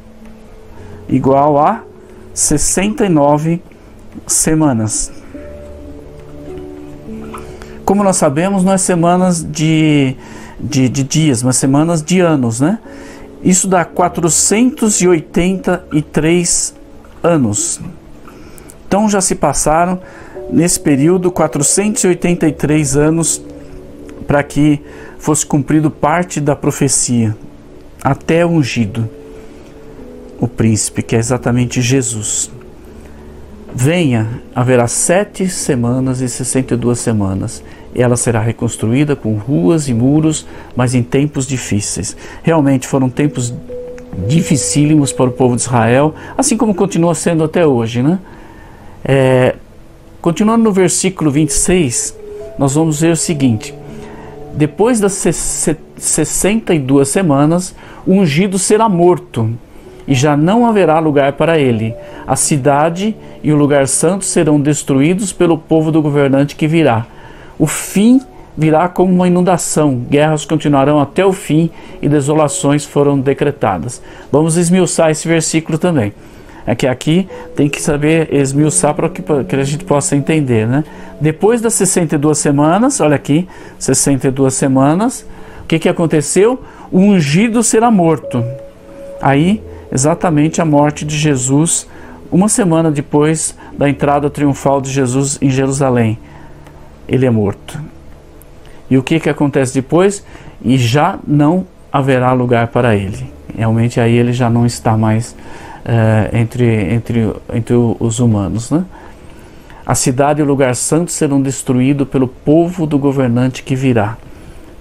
[1.09, 1.85] igual a
[2.35, 3.63] 69
[4.27, 5.13] semanas.
[7.85, 10.17] Como nós sabemos, não é semanas de,
[10.59, 12.79] de, de dias, mas semanas de anos, né?
[13.43, 16.75] Isso dá 483
[17.23, 17.81] anos.
[18.87, 20.01] Então já se passaram
[20.51, 23.43] nesse período 483 anos
[24.27, 24.81] para que
[25.19, 27.37] fosse cumprido parte da profecia,
[28.03, 29.09] até ungido
[30.39, 32.51] o príncipe, que é exatamente Jesus.
[33.75, 37.65] Venha, haverá sete semanas e sessenta e duas semanas.
[37.95, 42.15] Ela será reconstruída com ruas e muros, mas em tempos difíceis.
[42.43, 43.53] Realmente foram tempos
[44.29, 48.03] dificílimos para o povo de Israel, assim como continua sendo até hoje.
[48.03, 48.19] Né?
[49.05, 49.57] É,
[50.21, 52.15] continuando no versículo 26,
[52.59, 53.75] nós vamos ver o seguinte:
[54.53, 57.75] Depois das 62 semanas,
[58.07, 59.51] o ungido será morto
[60.07, 61.95] e já não haverá lugar para ele.
[62.27, 67.07] A cidade e o lugar santo serão destruídos pelo povo do governante que virá.
[67.59, 68.21] O fim
[68.57, 74.03] virá como uma inundação, guerras continuarão até o fim e desolações foram decretadas.
[74.31, 76.13] Vamos esmiuçar esse versículo também.
[76.67, 80.85] É que aqui tem que saber esmiuçar para que, que a gente possa entender, né?
[81.21, 85.27] Depois das 62 semanas, olha aqui, 62 semanas,
[85.65, 86.63] o que, que aconteceu?
[86.91, 88.45] O ungido será morto.
[89.21, 91.87] Aí exatamente a morte de Jesus,
[92.31, 96.19] uma semana depois da entrada triunfal de Jesus em Jerusalém.
[97.07, 97.79] ele é morto.
[98.89, 100.25] E o que, que acontece depois?
[100.63, 103.31] E já não haverá lugar para ele.
[103.55, 108.71] Realmente aí ele já não está mais uh, entre, entre, entre os humanos.
[108.71, 108.85] Né?
[109.85, 114.17] A cidade e o lugar santo serão destruídos pelo povo do governante que virá.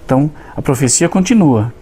[0.06, 1.72] Então a profecia continua.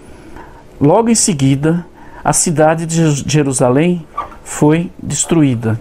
[0.80, 1.84] Logo em seguida,
[2.22, 4.06] a cidade de Jerusalém
[4.44, 5.80] foi destruída.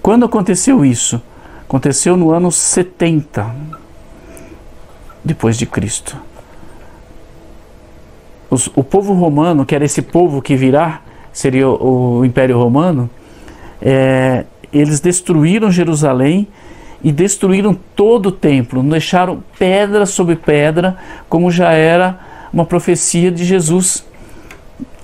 [0.00, 1.20] Quando aconteceu isso?
[1.62, 3.54] Aconteceu no ano 70
[5.24, 6.16] depois de Cristo.
[8.50, 11.00] Os, o povo romano, que era esse povo que virá,
[11.32, 13.10] seria o, o Império Romano,
[13.80, 16.46] é, eles destruíram Jerusalém
[17.02, 20.96] e destruíram todo o templo, deixaram pedra sobre pedra,
[21.28, 22.18] como já era
[22.52, 24.04] uma profecia de Jesus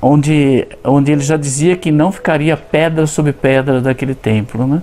[0.00, 4.66] onde, onde ele já dizia que não ficaria pedra sobre pedra daquele templo.
[4.66, 4.82] Né?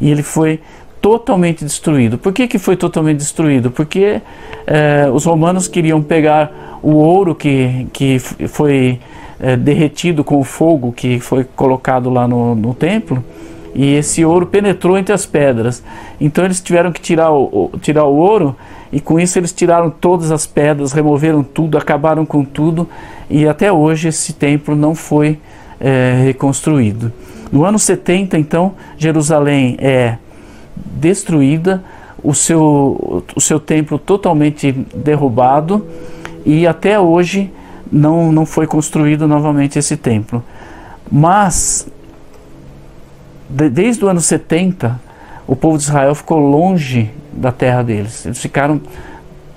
[0.00, 0.60] E ele foi
[1.00, 2.18] totalmente destruído.
[2.18, 3.70] Por que, que foi totalmente destruído?
[3.70, 4.20] Porque
[4.66, 8.98] eh, os romanos queriam pegar o ouro que, que foi
[9.38, 13.22] eh, derretido com o fogo que foi colocado lá no, no templo
[13.76, 15.84] e esse ouro penetrou entre as pedras.
[16.18, 18.56] Então eles tiveram que tirar o, tirar o ouro
[18.90, 22.88] e com isso eles tiraram todas as pedras, removeram tudo, acabaram com tudo
[23.28, 25.38] e até hoje esse templo não foi
[25.78, 27.12] é, reconstruído.
[27.52, 30.16] No ano 70, então, Jerusalém é
[30.74, 31.84] destruída,
[32.24, 35.86] o seu, o seu templo totalmente derrubado
[36.46, 37.52] e até hoje
[37.92, 40.42] não, não foi construído novamente esse templo.
[41.12, 41.86] Mas
[43.48, 45.00] de, desde o ano 70,
[45.46, 48.26] o povo de Israel ficou longe da terra deles.
[48.26, 48.80] Eles ficaram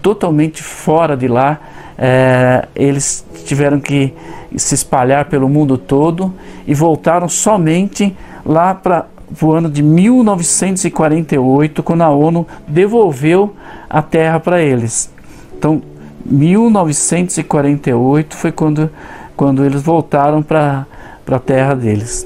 [0.01, 1.59] totalmente fora de lá.
[1.97, 4.13] É, eles tiveram que
[4.55, 6.33] se espalhar pelo mundo todo
[6.65, 9.07] e voltaram somente lá para
[9.41, 13.53] o ano de 1948, quando a ONU devolveu
[13.89, 15.11] a terra para eles.
[15.57, 15.81] Então,
[16.25, 18.89] 1948 foi quando,
[19.35, 20.85] quando eles voltaram para
[21.29, 22.25] a terra deles.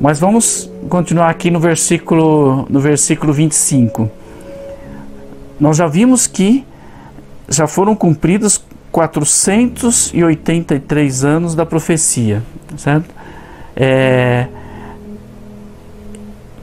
[0.00, 4.10] Mas vamos continuar aqui no versículo, no versículo 25.
[5.58, 6.66] Nós já vimos que
[7.48, 12.42] já foram cumpridos 483 anos da profecia,
[12.76, 13.14] certo?
[13.74, 14.46] É,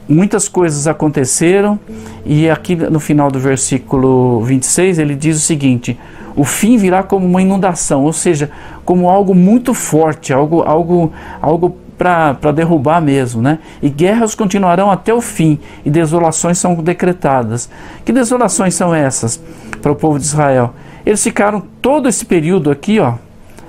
[0.08, 1.78] muitas coisas aconteceram
[2.24, 5.98] e aqui no final do versículo 26 ele diz o seguinte:
[6.36, 8.50] o fim virá como uma inundação, ou seja,
[8.84, 13.58] como algo muito forte, algo, algo, algo para derrubar mesmo, né?
[13.82, 17.70] E guerras continuarão até o fim e desolações são decretadas.
[18.04, 19.40] Que desolações são essas
[19.80, 20.74] para o povo de Israel?
[21.04, 23.14] Eles ficaram todo esse período aqui, ó,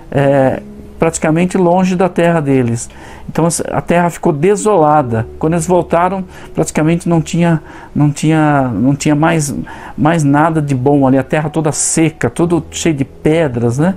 [0.09, 0.61] é,
[0.97, 2.89] praticamente longe da terra deles.
[3.29, 5.27] Então a terra ficou desolada.
[5.37, 7.61] Quando eles voltaram, praticamente não tinha,
[7.93, 9.53] não tinha, não tinha mais,
[9.97, 11.17] mais nada de bom ali.
[11.17, 13.95] A terra toda seca, tudo cheio de pedras, né?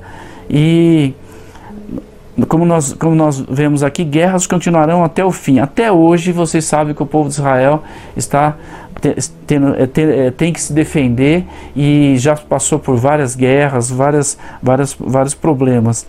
[0.50, 1.14] E
[2.46, 5.58] como nós, como nós vemos aqui, guerras continuarão até o fim.
[5.58, 7.82] Até hoje, vocês sabem que o povo de Israel
[8.16, 8.56] está
[9.46, 9.88] tendo, é,
[10.26, 16.06] é, tem que se defender e já passou por várias guerras, várias, várias, vários problemas.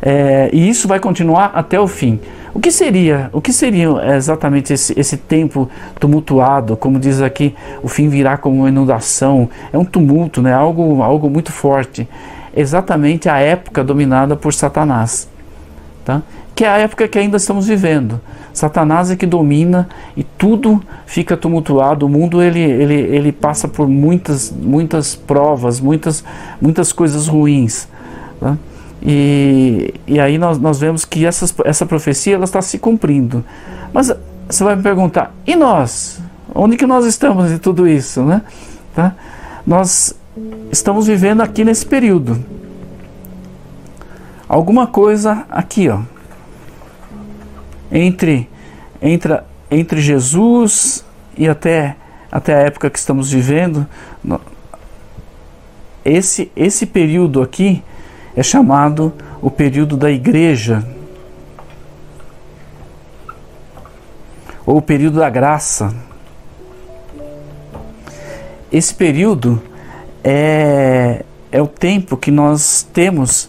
[0.00, 2.20] É, e isso vai continuar até o fim.
[2.54, 5.68] O que seria, o que seria exatamente esse, esse tempo
[6.00, 6.76] tumultuado?
[6.76, 9.48] Como diz aqui, o fim virá como uma inundação.
[9.72, 10.54] É um tumulto, né?
[10.54, 12.08] algo, algo muito forte.
[12.54, 15.28] Exatamente a época dominada por Satanás
[16.06, 16.22] tá?
[16.54, 18.18] que é a época que ainda estamos vivendo.
[18.54, 22.06] Satanás é que domina e tudo fica tumultuado.
[22.06, 26.24] O mundo ele, ele, ele passa por muitas, muitas provas, muitas,
[26.58, 27.86] muitas coisas ruins.
[28.40, 28.56] Tá?
[29.02, 33.44] E, e aí nós, nós vemos que essas, essa profecia ela está se cumprindo.
[33.92, 34.10] Mas
[34.48, 36.20] você vai me perguntar, e nós?
[36.54, 38.22] Onde que nós estamos em tudo isso?
[38.22, 38.40] Né?
[38.94, 39.14] Tá?
[39.66, 40.14] Nós
[40.72, 42.42] estamos vivendo aqui nesse período
[44.48, 46.00] alguma coisa aqui, ó,
[47.90, 48.48] entre
[49.00, 51.04] entre entre Jesus
[51.36, 51.96] e até
[52.30, 53.86] até a época que estamos vivendo,
[56.04, 57.82] esse esse período aqui
[58.34, 60.84] é chamado o período da igreja
[64.66, 65.94] ou o período da graça.
[68.70, 69.62] Esse período
[70.24, 73.48] é, é o tempo que nós temos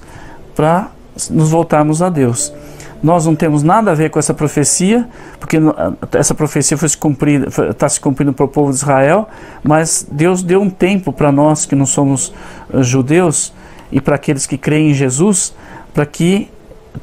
[0.58, 0.90] para
[1.30, 2.52] nos voltarmos a Deus.
[3.02, 5.08] Nós não temos nada a ver com essa profecia,
[5.40, 5.58] porque
[6.14, 9.30] essa profecia foi se cumprida, está se cumprindo para o povo de Israel,
[9.64, 12.34] mas Deus deu um tempo para nós que não somos
[12.74, 13.54] eh, judeus
[13.92, 15.54] e para aqueles que creem em Jesus,
[15.94, 16.50] para que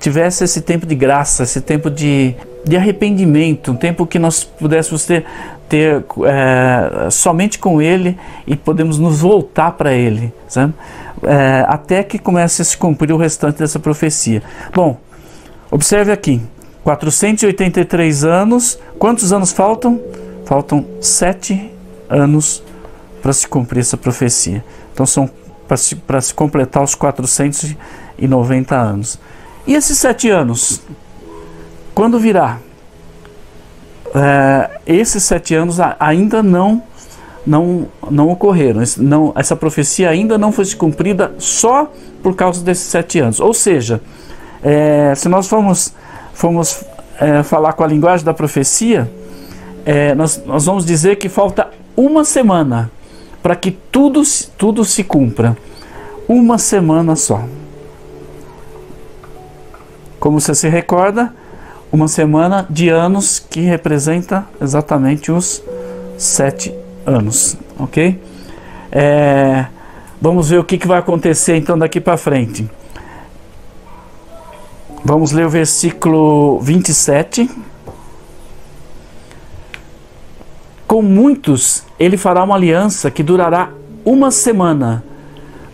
[0.00, 2.34] tivesse esse tempo de graça, esse tempo de,
[2.64, 5.24] de arrependimento, um tempo que nós pudéssemos ter,
[5.68, 10.32] ter é, somente com Ele e podemos nos voltar para Ele?
[11.22, 14.42] É, até que comece a se cumprir o restante dessa profecia.
[14.74, 14.98] Bom,
[15.70, 16.40] observe aqui:
[16.82, 20.00] 483 anos, quantos anos faltam?
[20.44, 21.70] Faltam sete
[22.08, 22.62] anos
[23.22, 24.62] para se cumprir essa profecia.
[24.92, 25.30] Então são
[25.66, 29.18] para se, se completar os 490 anos.
[29.66, 30.82] E esses sete anos?
[31.94, 32.58] Quando virá?
[34.14, 36.82] É, esses sete anos ainda não
[37.46, 38.82] não, não ocorreram.
[38.98, 41.90] Não, essa profecia ainda não foi cumprida só
[42.22, 43.40] por causa desses sete anos.
[43.40, 44.00] Ou seja,
[44.62, 45.92] é, se nós formos,
[46.32, 46.84] formos
[47.20, 49.10] é, falar com a linguagem da profecia,
[49.84, 52.90] é, nós, nós vamos dizer que falta uma semana
[53.42, 54.22] para que tudo,
[54.56, 55.56] tudo se cumpra.
[56.26, 57.44] Uma semana só.
[60.18, 61.34] Como você se recorda,
[61.94, 65.62] uma semana de anos que representa exatamente os
[66.18, 66.74] sete
[67.06, 68.20] anos, ok?
[68.90, 69.66] É,
[70.20, 72.68] vamos ver o que, que vai acontecer então daqui para frente.
[75.04, 77.48] Vamos ler o versículo 27.
[80.88, 83.70] Com muitos ele fará uma aliança que durará
[84.04, 85.04] uma semana.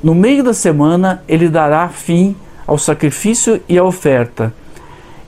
[0.02, 4.59] No meio da semana ele dará fim ao sacrifício e à oferta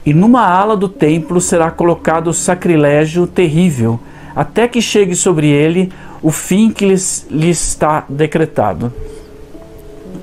[0.05, 4.01] e numa ala do templo será colocado o sacrilégio terrível,
[4.35, 5.93] até que chegue sobre ele
[6.23, 8.93] o fim que lhes, lhe está decretado.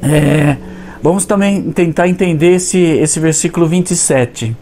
[0.01, 0.57] É,
[1.01, 4.55] vamos também tentar entender esse, esse versículo 27.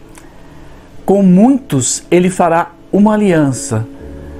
[1.04, 3.86] Com muitos ele fará uma aliança,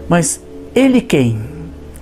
[0.09, 0.43] mas
[0.75, 1.41] ele quem?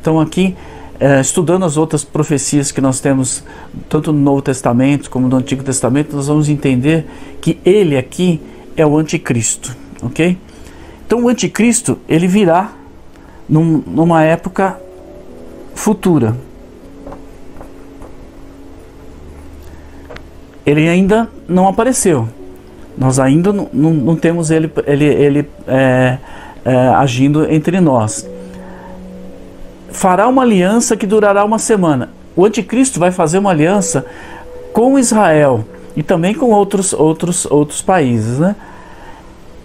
[0.01, 0.55] Então, aqui,
[1.01, 3.43] é, estudando as outras profecias que nós temos,
[3.89, 7.07] tanto no Novo Testamento como no Antigo Testamento, nós vamos entender
[7.41, 8.41] que ele aqui
[8.77, 10.39] é o anticristo, ok?
[11.07, 12.73] Então o anticristo ele virá
[13.49, 14.79] num, numa época
[15.75, 16.37] futura.
[20.65, 22.29] Ele ainda não apareceu.
[22.99, 26.19] Nós ainda não, temos ele, ele, ele é,
[26.65, 28.29] é, agindo entre nós.
[29.91, 32.11] Fará uma aliança que durará uma semana.
[32.35, 34.05] O anticristo vai fazer uma aliança
[34.73, 35.65] com Israel
[35.97, 38.39] e também com outros, outros, outros países.
[38.39, 38.55] Né?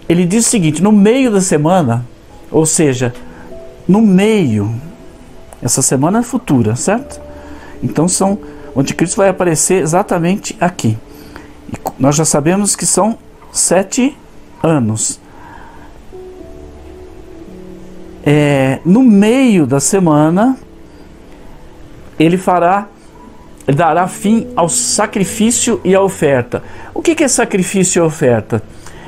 [0.07, 2.05] Ele diz o seguinte: no meio da semana,
[2.49, 3.13] ou seja,
[3.87, 4.73] no meio,
[5.61, 7.19] essa semana é futura, certo?
[7.83, 8.39] Então são,
[8.73, 10.97] o anticristo vai aparecer exatamente aqui.
[11.71, 13.17] E nós já sabemos que são
[13.51, 14.17] sete
[14.63, 15.19] anos.
[18.23, 20.55] É, no meio da semana,
[22.19, 22.87] ele fará
[23.67, 26.63] dará fim ao sacrifício e à oferta.
[26.93, 28.61] O que é sacrifício e oferta?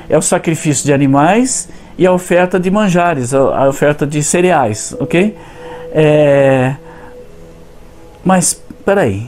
[0.09, 5.35] É o sacrifício de animais e a oferta de manjares, a oferta de cereais, ok?
[5.91, 6.75] É...
[8.23, 9.27] Mas, peraí,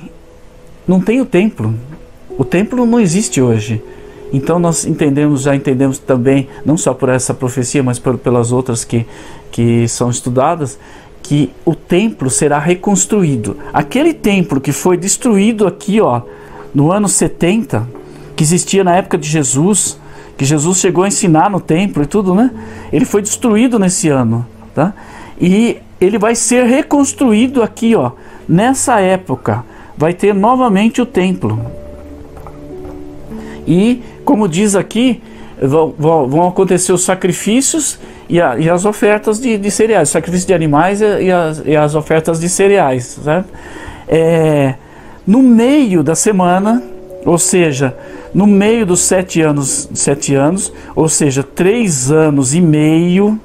[0.88, 1.74] não tem o templo.
[2.38, 3.82] O templo não existe hoje.
[4.34, 8.84] Então nós entendemos, já entendemos também, não só por essa profecia, mas por, pelas outras
[8.84, 9.06] que,
[9.52, 10.78] que são estudadas,
[11.26, 13.58] que o templo será reconstruído.
[13.74, 16.22] Aquele templo que foi destruído aqui, ó,
[16.72, 17.90] no ano 70,
[18.36, 20.00] que existia na época de Jesus,
[20.38, 22.52] que Jesus chegou a ensinar no templo e tudo, né?
[22.94, 24.46] Ele foi destruído nesse ano,
[24.76, 24.94] tá?
[25.42, 28.12] E ele vai ser reconstruído aqui, ó,
[28.48, 29.66] nessa época.
[29.98, 31.60] Vai ter novamente o templo.
[33.66, 35.24] E, como diz aqui,
[35.60, 37.98] vão, vão acontecer os sacrifícios
[38.28, 41.96] e, a, e as ofertas de, de cereais, sacrifício de animais e, as, e as
[41.96, 43.50] ofertas de cereais, certo?
[44.08, 44.76] É,
[45.26, 46.84] no meio da semana,
[47.26, 47.96] ou seja,
[48.34, 53.40] no meio dos sete anos, sete anos, ou seja, três anos e meio,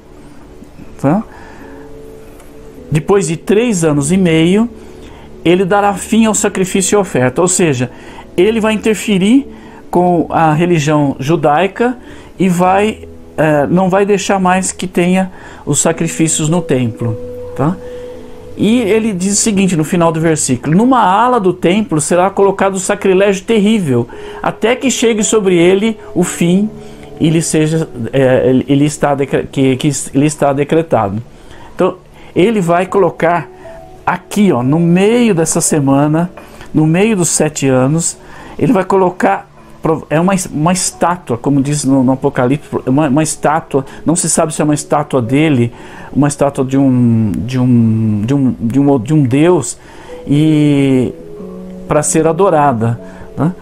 [1.01, 1.23] tá?
[2.91, 4.69] depois de três anos e meio,
[5.43, 7.89] ele dará fim ao sacrifício e oferta, ou seja,
[8.37, 9.47] ele vai interferir
[9.89, 11.97] com a religião judaica
[12.37, 13.07] e vai
[13.37, 15.31] é, não vai deixar mais que tenha
[15.65, 17.17] os sacrifícios no templo.
[17.55, 17.75] Tá?
[18.57, 22.75] E ele diz o seguinte no final do versículo: Numa ala do templo será colocado
[22.75, 24.07] o sacrilégio terrível,
[24.41, 26.69] até que chegue sobre ele o fim
[27.19, 31.21] e lhe seja é, ele está que, que ele está decretado.
[31.75, 31.97] Então
[32.35, 33.47] ele vai colocar
[34.05, 36.31] aqui, ó, no meio dessa semana,
[36.73, 38.17] no meio dos sete anos,
[38.57, 39.50] ele vai colocar
[40.09, 44.53] é uma, uma estátua, como diz no, no Apocalipse, uma, uma, estátua, não se sabe
[44.53, 45.73] se é uma estátua dele,
[46.13, 49.77] uma estátua de um, de um, de um, de um, de um Deus,
[50.27, 51.13] e
[51.87, 52.99] para ser adorada.
[53.35, 53.53] Né?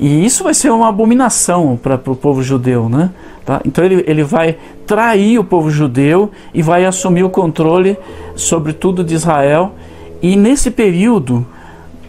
[0.00, 3.10] E isso vai ser uma abominação para o povo judeu, né?
[3.44, 3.60] Tá?
[3.64, 4.56] Então ele, ele vai
[4.86, 7.96] trair o povo judeu e vai assumir o controle
[8.36, 9.72] sobre tudo de Israel.
[10.20, 11.46] E nesse período,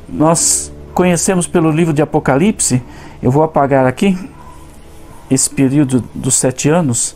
[0.08, 2.84] nós conhecemos pelo livro de Apocalipse,
[3.24, 4.20] eu vou apagar aqui
[5.32, 7.16] esse período dos sete anos,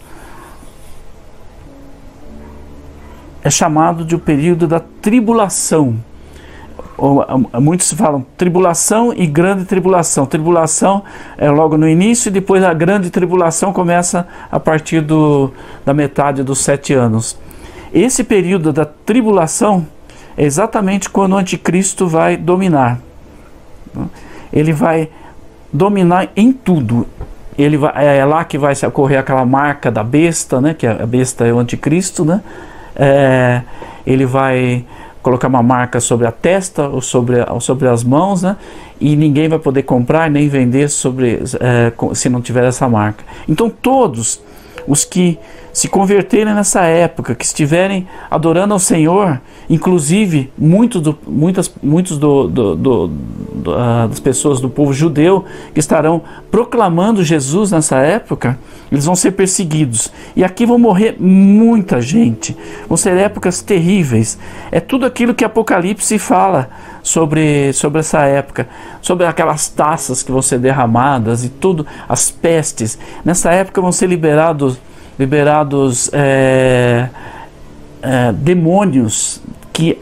[3.43, 5.97] é chamado de o período da tribulação.
[7.61, 10.25] Muitos falam tribulação e grande tribulação.
[10.25, 11.03] Tribulação
[11.37, 15.51] é logo no início e depois a grande tribulação começa a partir do,
[15.83, 17.37] da metade dos sete anos.
[17.93, 19.85] Esse período da tribulação
[20.37, 23.01] é exatamente quando o anticristo vai dominar.
[24.51, 25.09] Ele vai
[25.71, 27.07] dominar em tudo.
[27.57, 30.73] Ele vai, é lá que vai ocorrer aquela marca da besta, né?
[30.73, 32.41] Que a besta é o anticristo, né?
[32.95, 33.61] É,
[34.05, 34.85] ele vai
[35.21, 38.57] colocar uma marca sobre a testa ou sobre, ou sobre as mãos, né?
[38.99, 43.23] E ninguém vai poder comprar nem vender sobre, é, se não tiver essa marca.
[43.47, 44.41] Então todos
[44.87, 45.39] os que
[45.73, 52.47] se converterem nessa época, que estiverem adorando ao Senhor, inclusive muitos, do, muitas, muitos do,
[52.47, 55.43] do, do, uh, das pessoas do povo judeu
[55.73, 56.21] que estarão
[56.51, 58.59] proclamando Jesus nessa época,
[58.91, 60.13] eles vão ser perseguidos.
[60.35, 62.55] E aqui vão morrer muita gente.
[62.87, 64.37] Vão ser épocas terríveis.
[64.71, 66.69] É tudo aquilo que Apocalipse fala
[67.01, 68.67] sobre, sobre essa época,
[69.01, 72.99] sobre aquelas taças que vão ser derramadas e tudo, as pestes.
[73.25, 74.77] Nessa época vão ser liberados,
[75.17, 77.09] liberados é,
[78.01, 79.41] é, demônios
[79.71, 79.97] que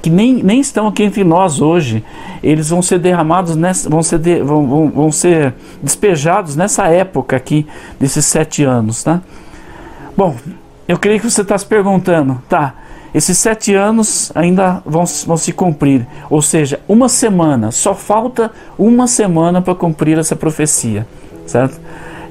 [0.00, 2.04] que nem, nem estão aqui entre nós hoje,
[2.42, 7.36] eles vão ser derramados, nessa, vão, ser de, vão, vão, vão ser despejados nessa época
[7.36, 7.66] aqui,
[7.98, 9.20] desses sete anos, tá?
[10.16, 10.36] Bom,
[10.86, 12.74] eu creio que você está se perguntando, tá?
[13.12, 19.06] Esses sete anos ainda vão, vão se cumprir, ou seja, uma semana, só falta uma
[19.06, 21.06] semana para cumprir essa profecia,
[21.46, 21.80] certo?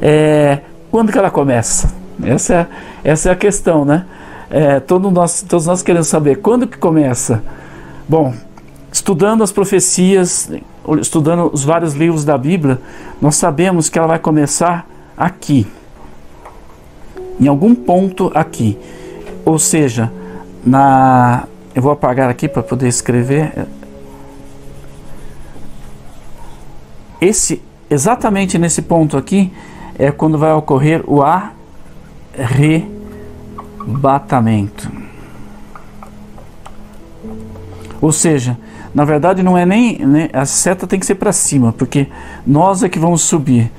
[0.02, 0.60] É,
[0.90, 1.99] quando que ela começa?
[2.24, 2.68] Essa é,
[3.04, 4.06] essa é a questão, né?
[4.50, 7.44] É, todo nós, todos nós queremos saber quando que começa.
[8.08, 8.34] Bom,
[8.92, 10.50] estudando as profecias,
[11.00, 12.80] estudando os vários livros da Bíblia,
[13.22, 15.68] nós sabemos que ela vai começar aqui,
[17.40, 18.78] em algum ponto aqui.
[19.46, 20.12] Ou seja,
[20.66, 23.68] na eu vou apagar aqui para poder escrever.
[27.22, 29.52] Esse exatamente nesse ponto aqui
[29.98, 31.22] é quando vai ocorrer o
[32.38, 33.00] arrebatamento
[33.90, 34.92] batamento.
[38.02, 38.58] Ou seja,
[38.94, 42.08] na verdade não é nem, né, a seta tem que ser para cima, porque
[42.46, 43.72] nós é que vamos subir.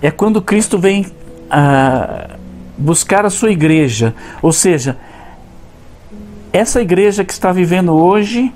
[0.00, 1.06] É quando Cristo vem
[1.50, 2.36] ah,
[2.76, 4.96] buscar a sua igreja, ou seja,
[6.52, 8.52] essa igreja que está vivendo hoje,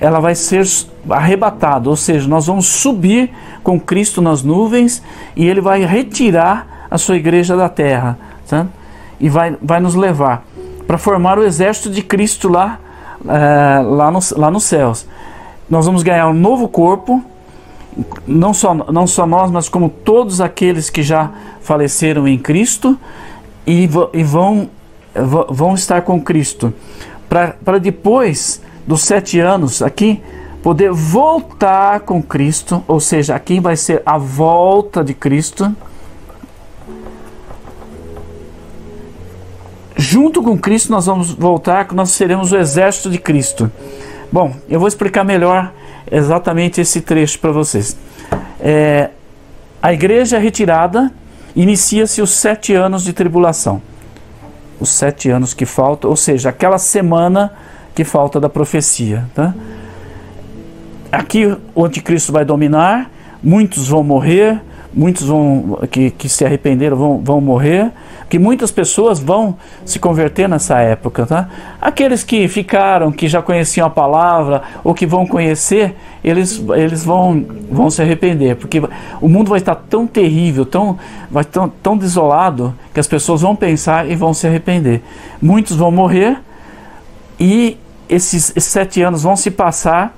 [0.00, 0.66] ela vai ser
[1.08, 3.30] arrebatada, ou seja, nós vamos subir
[3.62, 5.02] com Cristo nas nuvens
[5.36, 8.18] e ele vai retirar a sua igreja da terra.
[8.50, 8.80] Certo?
[9.20, 10.44] e vai, vai nos levar
[10.86, 12.80] para formar o exército de Cristo lá,
[13.28, 15.06] é, lá, no, lá nos céus.
[15.68, 17.22] Nós vamos ganhar um novo corpo,
[18.26, 21.30] não só, não só nós, mas como todos aqueles que já
[21.60, 22.98] faleceram em Cristo
[23.64, 24.68] e, e vão,
[25.48, 26.72] vão estar com Cristo.
[27.28, 30.20] Para depois dos sete anos aqui,
[30.60, 35.72] poder voltar com Cristo, ou seja, aqui vai ser a volta de Cristo
[40.10, 43.70] junto com Cristo nós vamos voltar, nós seremos o exército de Cristo.
[44.32, 45.72] Bom, eu vou explicar melhor
[46.10, 47.96] exatamente esse trecho para vocês.
[48.58, 49.10] É,
[49.80, 51.12] a igreja é retirada,
[51.54, 53.80] inicia-se os sete anos de tribulação.
[54.80, 57.52] Os sete anos que faltam, ou seja, aquela semana
[57.94, 59.28] que falta da profecia.
[59.32, 59.54] Tá?
[61.12, 63.08] Aqui o anticristo vai dominar,
[63.40, 64.60] muitos vão morrer,
[64.92, 67.92] muitos vão que, que se arrependeram vão, vão morrer,
[68.30, 71.48] que muitas pessoas vão se converter nessa época, tá?
[71.80, 77.44] Aqueles que ficaram, que já conheciam a palavra ou que vão conhecer, eles, eles vão,
[77.68, 78.80] vão se arrepender, porque
[79.20, 80.96] o mundo vai estar tão terrível, tão,
[81.28, 85.02] vai tão, tão desolado, que as pessoas vão pensar e vão se arrepender.
[85.42, 86.38] Muitos vão morrer
[87.38, 87.76] e
[88.08, 90.16] esses, esses sete anos vão se passar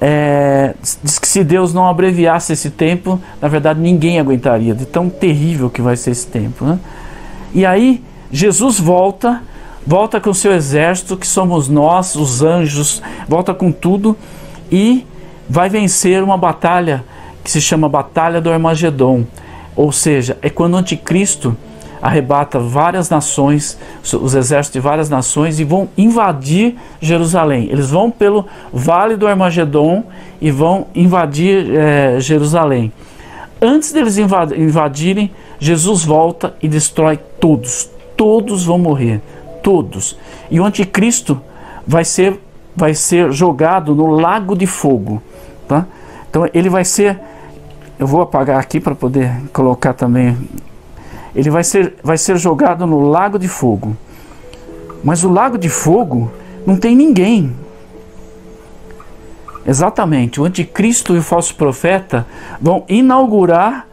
[0.00, 5.08] é, diz que se Deus não abreviasse esse tempo, na verdade ninguém aguentaria, de tão
[5.08, 6.64] terrível que vai ser esse tempo.
[6.64, 6.78] Né?
[7.56, 9.42] E aí Jesus volta,
[9.86, 14.14] volta com o seu exército, que somos nós, os anjos, volta com tudo
[14.70, 15.06] e
[15.48, 17.02] vai vencer uma batalha
[17.42, 19.24] que se chama Batalha do Armagedon.
[19.74, 21.56] Ou seja, é quando o anticristo
[22.02, 27.68] arrebata várias nações, os exércitos de várias nações, e vão invadir Jerusalém.
[27.70, 30.04] Eles vão pelo vale do Armagedon
[30.42, 32.92] e vão invadir é, Jerusalém.
[33.62, 37.90] Antes deles invadirem, Jesus volta e destrói todos.
[38.16, 39.20] Todos vão morrer,
[39.62, 40.16] todos.
[40.50, 41.40] E o anticristo
[41.86, 42.40] vai ser
[42.74, 45.22] vai ser jogado no lago de fogo,
[45.66, 45.86] tá?
[46.28, 47.18] Então ele vai ser
[47.98, 50.36] eu vou apagar aqui para poder colocar também.
[51.34, 53.96] Ele vai ser vai ser jogado no lago de fogo.
[55.04, 56.30] Mas o lago de fogo
[56.66, 57.54] não tem ninguém.
[59.66, 62.26] Exatamente, o anticristo e o falso profeta
[62.60, 63.86] vão inaugurar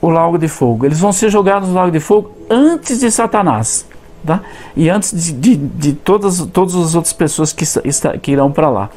[0.00, 0.84] o lago de fogo.
[0.84, 3.86] Eles vão ser jogados no lago de fogo antes de Satanás.
[4.24, 4.42] Tá?
[4.76, 7.64] E antes de, de, de todas, todas as outras pessoas que,
[8.20, 8.90] que irão para lá.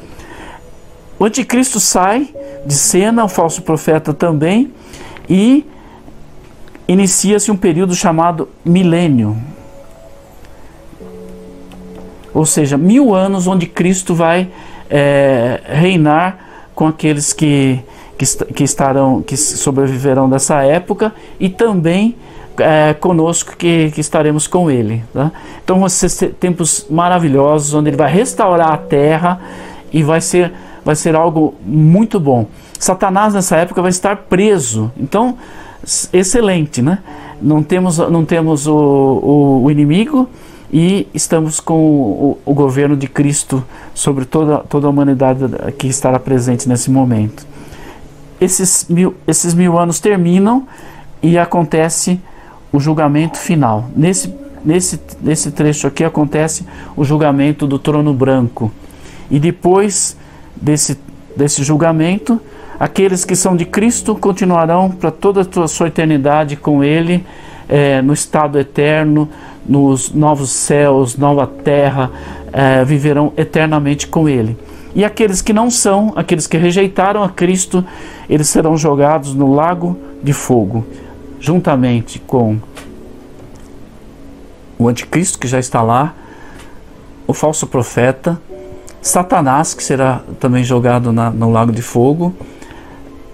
[1.18, 2.28] O anticristo sai
[2.66, 4.72] de cena, o falso profeta também,
[5.28, 5.64] e
[6.88, 9.36] inicia-se um período chamado milênio.
[12.34, 14.50] Ou seja, mil anos onde Cristo vai
[14.90, 17.78] é, reinar com aqueles que,
[18.18, 22.16] que, que, estarão, que sobreviverão dessa época e também
[22.58, 25.04] é, conosco que, que, estaremos com Ele.
[25.12, 25.30] Tá?
[25.64, 29.40] Então vão ser tempos maravilhosos onde Ele vai restaurar a terra
[29.92, 30.52] e vai ser,
[30.84, 32.46] vai ser algo muito bom.
[32.78, 34.90] Satanás nessa época vai estar preso.
[34.96, 35.36] Então,
[36.12, 36.98] excelente, né?
[37.40, 40.28] Não temos, não temos o, o, o inimigo
[40.72, 43.62] e estamos com o, o, governo de Cristo
[43.94, 45.44] sobre toda, toda a humanidade
[45.76, 47.46] que estará presente nesse momento.
[48.40, 50.66] Esses mil, esses mil anos terminam
[51.22, 52.20] e acontece
[52.72, 53.88] o julgamento final.
[53.94, 56.64] Nesse, nesse, nesse trecho aqui acontece
[56.96, 58.72] o julgamento do trono branco.
[59.30, 60.16] E depois
[60.56, 60.98] desse,
[61.36, 62.40] desse julgamento,
[62.78, 67.24] aqueles que são de Cristo continuarão para toda a sua eternidade com Ele,
[67.68, 69.28] é, no estado eterno
[69.66, 72.10] nos novos céus, nova terra,
[72.52, 74.56] é, viverão eternamente com Ele.
[74.94, 77.84] E aqueles que não são, aqueles que rejeitaram a Cristo,
[78.28, 80.84] eles serão jogados no lago de fogo,
[81.42, 82.56] juntamente com
[84.78, 86.14] o anticristo que já está lá,
[87.26, 88.40] o falso profeta,
[89.00, 92.32] Satanás, que será também jogado na, no lago de fogo,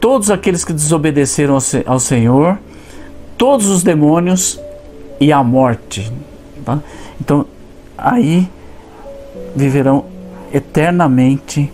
[0.00, 2.58] todos aqueles que desobedeceram ao, ao Senhor,
[3.36, 4.58] todos os demônios
[5.20, 6.10] e a morte.
[6.64, 6.78] Tá?
[7.20, 7.44] Então,
[7.96, 8.48] aí
[9.54, 10.06] viverão
[10.50, 11.70] eternamente,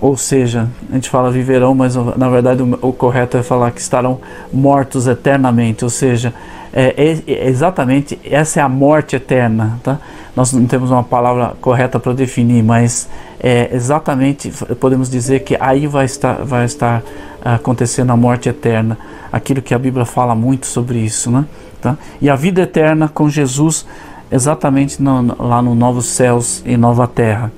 [0.00, 4.20] ou seja, a gente fala viverão, mas na verdade o, correto é falar que estarão
[4.52, 6.32] mortos eternamente, ou seja,
[6.72, 9.78] é, é, é exatamente essa é a morte eterna.
[9.82, 9.98] Tá?
[10.36, 13.08] Nós não temos uma palavra correta para definir, mas
[13.40, 17.02] é exatamente podemos dizer que aí vai estar, vai estar
[17.44, 18.96] acontecendo a morte eterna,
[19.32, 21.44] aquilo que a Bíblia fala muito sobre isso, né?
[21.80, 21.96] Tá?
[22.20, 23.86] E a vida eterna com Jesus
[24.30, 27.50] exatamente no, lá no Novos Céus e Nova Terra.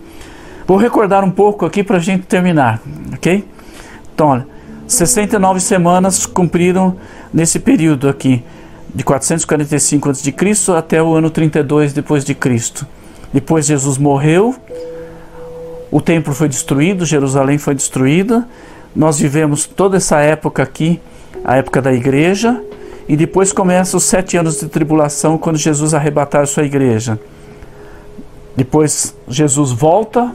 [0.71, 2.81] Vou recordar um pouco aqui para a gente terminar,
[3.13, 3.45] ok?
[4.15, 4.47] Então, olha,
[4.87, 6.97] 69 semanas cumpriram
[7.35, 8.41] nesse período aqui,
[8.95, 10.33] de 445 a.C.
[10.79, 12.87] até o ano 32 depois de Cristo.
[13.33, 14.55] Depois Jesus morreu,
[15.91, 18.47] o templo foi destruído, Jerusalém foi destruída.
[18.95, 21.01] Nós vivemos toda essa época aqui,
[21.45, 22.63] a época da igreja,
[23.09, 27.19] e depois começa os sete anos de tribulação, quando Jesus arrebatar a sua igreja.
[28.57, 30.33] Depois Jesus volta,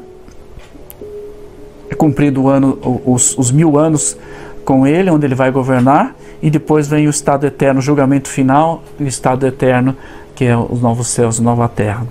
[1.96, 4.18] cumprido ano, os, os mil anos
[4.64, 8.84] com ele, onde ele vai governar, e depois vem o estado eterno, o julgamento final,
[9.00, 9.96] e o estado eterno,
[10.34, 12.06] que é os novos céus e nova terra.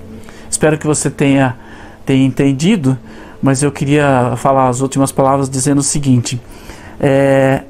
[0.51, 1.57] Espero que você tenha,
[2.07, 2.97] tenha entendido,
[3.43, 6.41] mas eu queria falar as últimas palavras dizendo o seguinte:
[7.01, 7.63] é,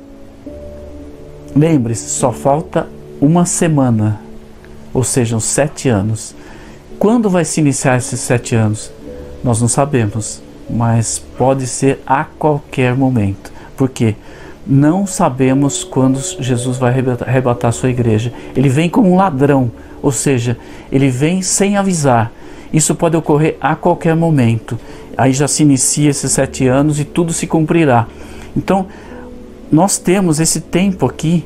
[1.56, 2.88] Lembre-se, só falta
[3.20, 4.20] uma semana,
[4.92, 6.34] ou seja, sete anos.
[6.98, 8.90] Quando vai se iniciar esses sete anos?
[9.42, 13.52] Nós não sabemos, mas pode ser a qualquer momento.
[13.76, 14.14] Porque
[14.66, 16.94] não sabemos quando Jesus vai
[17.26, 18.32] arrebatar sua igreja.
[18.56, 19.70] Ele vem como um ladrão,
[20.02, 20.56] ou seja,
[20.90, 22.32] ele vem sem avisar.
[22.72, 24.78] Isso pode ocorrer a qualquer momento.
[25.16, 28.06] Aí já se inicia esses sete anos e tudo se cumprirá.
[28.56, 28.86] Então,
[29.70, 31.44] nós temos esse tempo aqui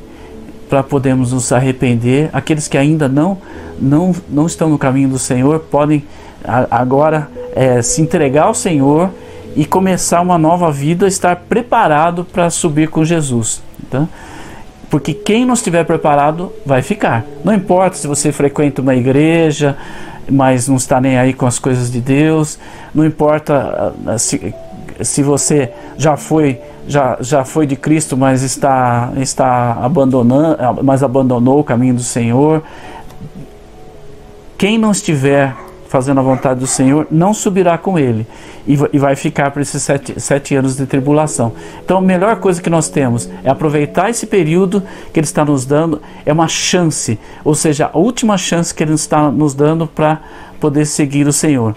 [0.69, 2.29] para podermos nos arrepender.
[2.31, 3.37] Aqueles que ainda não,
[3.79, 6.03] não, não estão no caminho do Senhor podem
[6.71, 9.09] agora é, se entregar ao Senhor
[9.55, 13.61] e começar uma nova vida, estar preparado para subir com Jesus.
[13.85, 14.07] Então,
[14.89, 17.25] porque quem não estiver preparado vai ficar.
[17.43, 19.77] Não importa se você frequenta uma igreja,
[20.29, 22.57] mas não está nem aí com as coisas de Deus,
[22.93, 24.53] não importa ah, se,
[25.01, 31.59] se você já foi já, já foi de Cristo, mas está, está abandonando, mas abandonou
[31.59, 32.63] o caminho do Senhor.
[34.57, 35.55] Quem não estiver
[35.89, 38.25] fazendo a vontade do Senhor, não subirá com ele
[38.67, 41.51] e vai ficar por esses sete, sete anos de tribulação.
[41.83, 45.65] Então, a melhor coisa que nós temos é aproveitar esse período que Ele está nos
[45.65, 50.21] dando, é uma chance, ou seja, a última chance que Ele está nos dando para
[50.59, 51.75] poder seguir o Senhor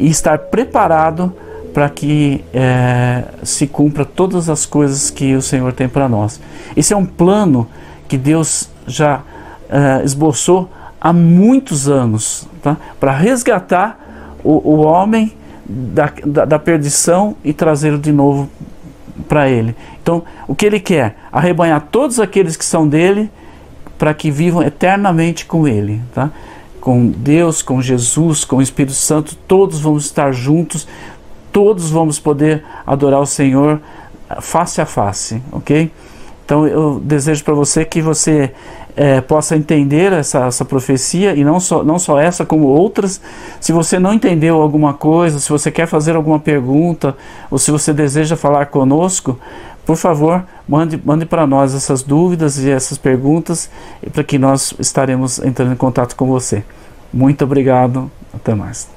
[0.00, 1.30] e estar preparado
[1.74, 6.40] para que é, se cumpra todas as coisas que o Senhor tem para nós.
[6.74, 7.68] Esse é um plano
[8.08, 9.20] que Deus já
[9.68, 10.70] é, esboçou
[11.02, 12.76] há muitos anos tá?
[13.00, 13.98] para resgatar
[14.44, 15.32] o, o homem
[15.66, 18.48] da, da, da perdição e trazê-lo de novo
[19.28, 19.74] para ele.
[20.00, 21.16] Então, o que ele quer?
[21.32, 23.28] Arrebanhar todos aqueles que são dele
[23.98, 26.00] para que vivam eternamente com ele.
[26.14, 26.30] Tá?
[26.80, 30.86] Com Deus, com Jesus, com o Espírito Santo, todos vamos estar juntos,
[31.50, 33.80] todos vamos poder adorar o Senhor
[34.40, 35.90] face a face, ok?
[36.44, 38.52] Então eu desejo para você que você
[38.96, 43.20] é, possa entender essa, essa profecia e não só, não só essa, como outras.
[43.60, 47.16] Se você não entendeu alguma coisa, se você quer fazer alguma pergunta
[47.50, 49.38] ou se você deseja falar conosco,
[49.84, 53.70] por favor, mande, mande para nós essas dúvidas e essas perguntas
[54.12, 56.62] para que nós estaremos entrando em contato com você.
[57.12, 58.88] Muito obrigado, até mais.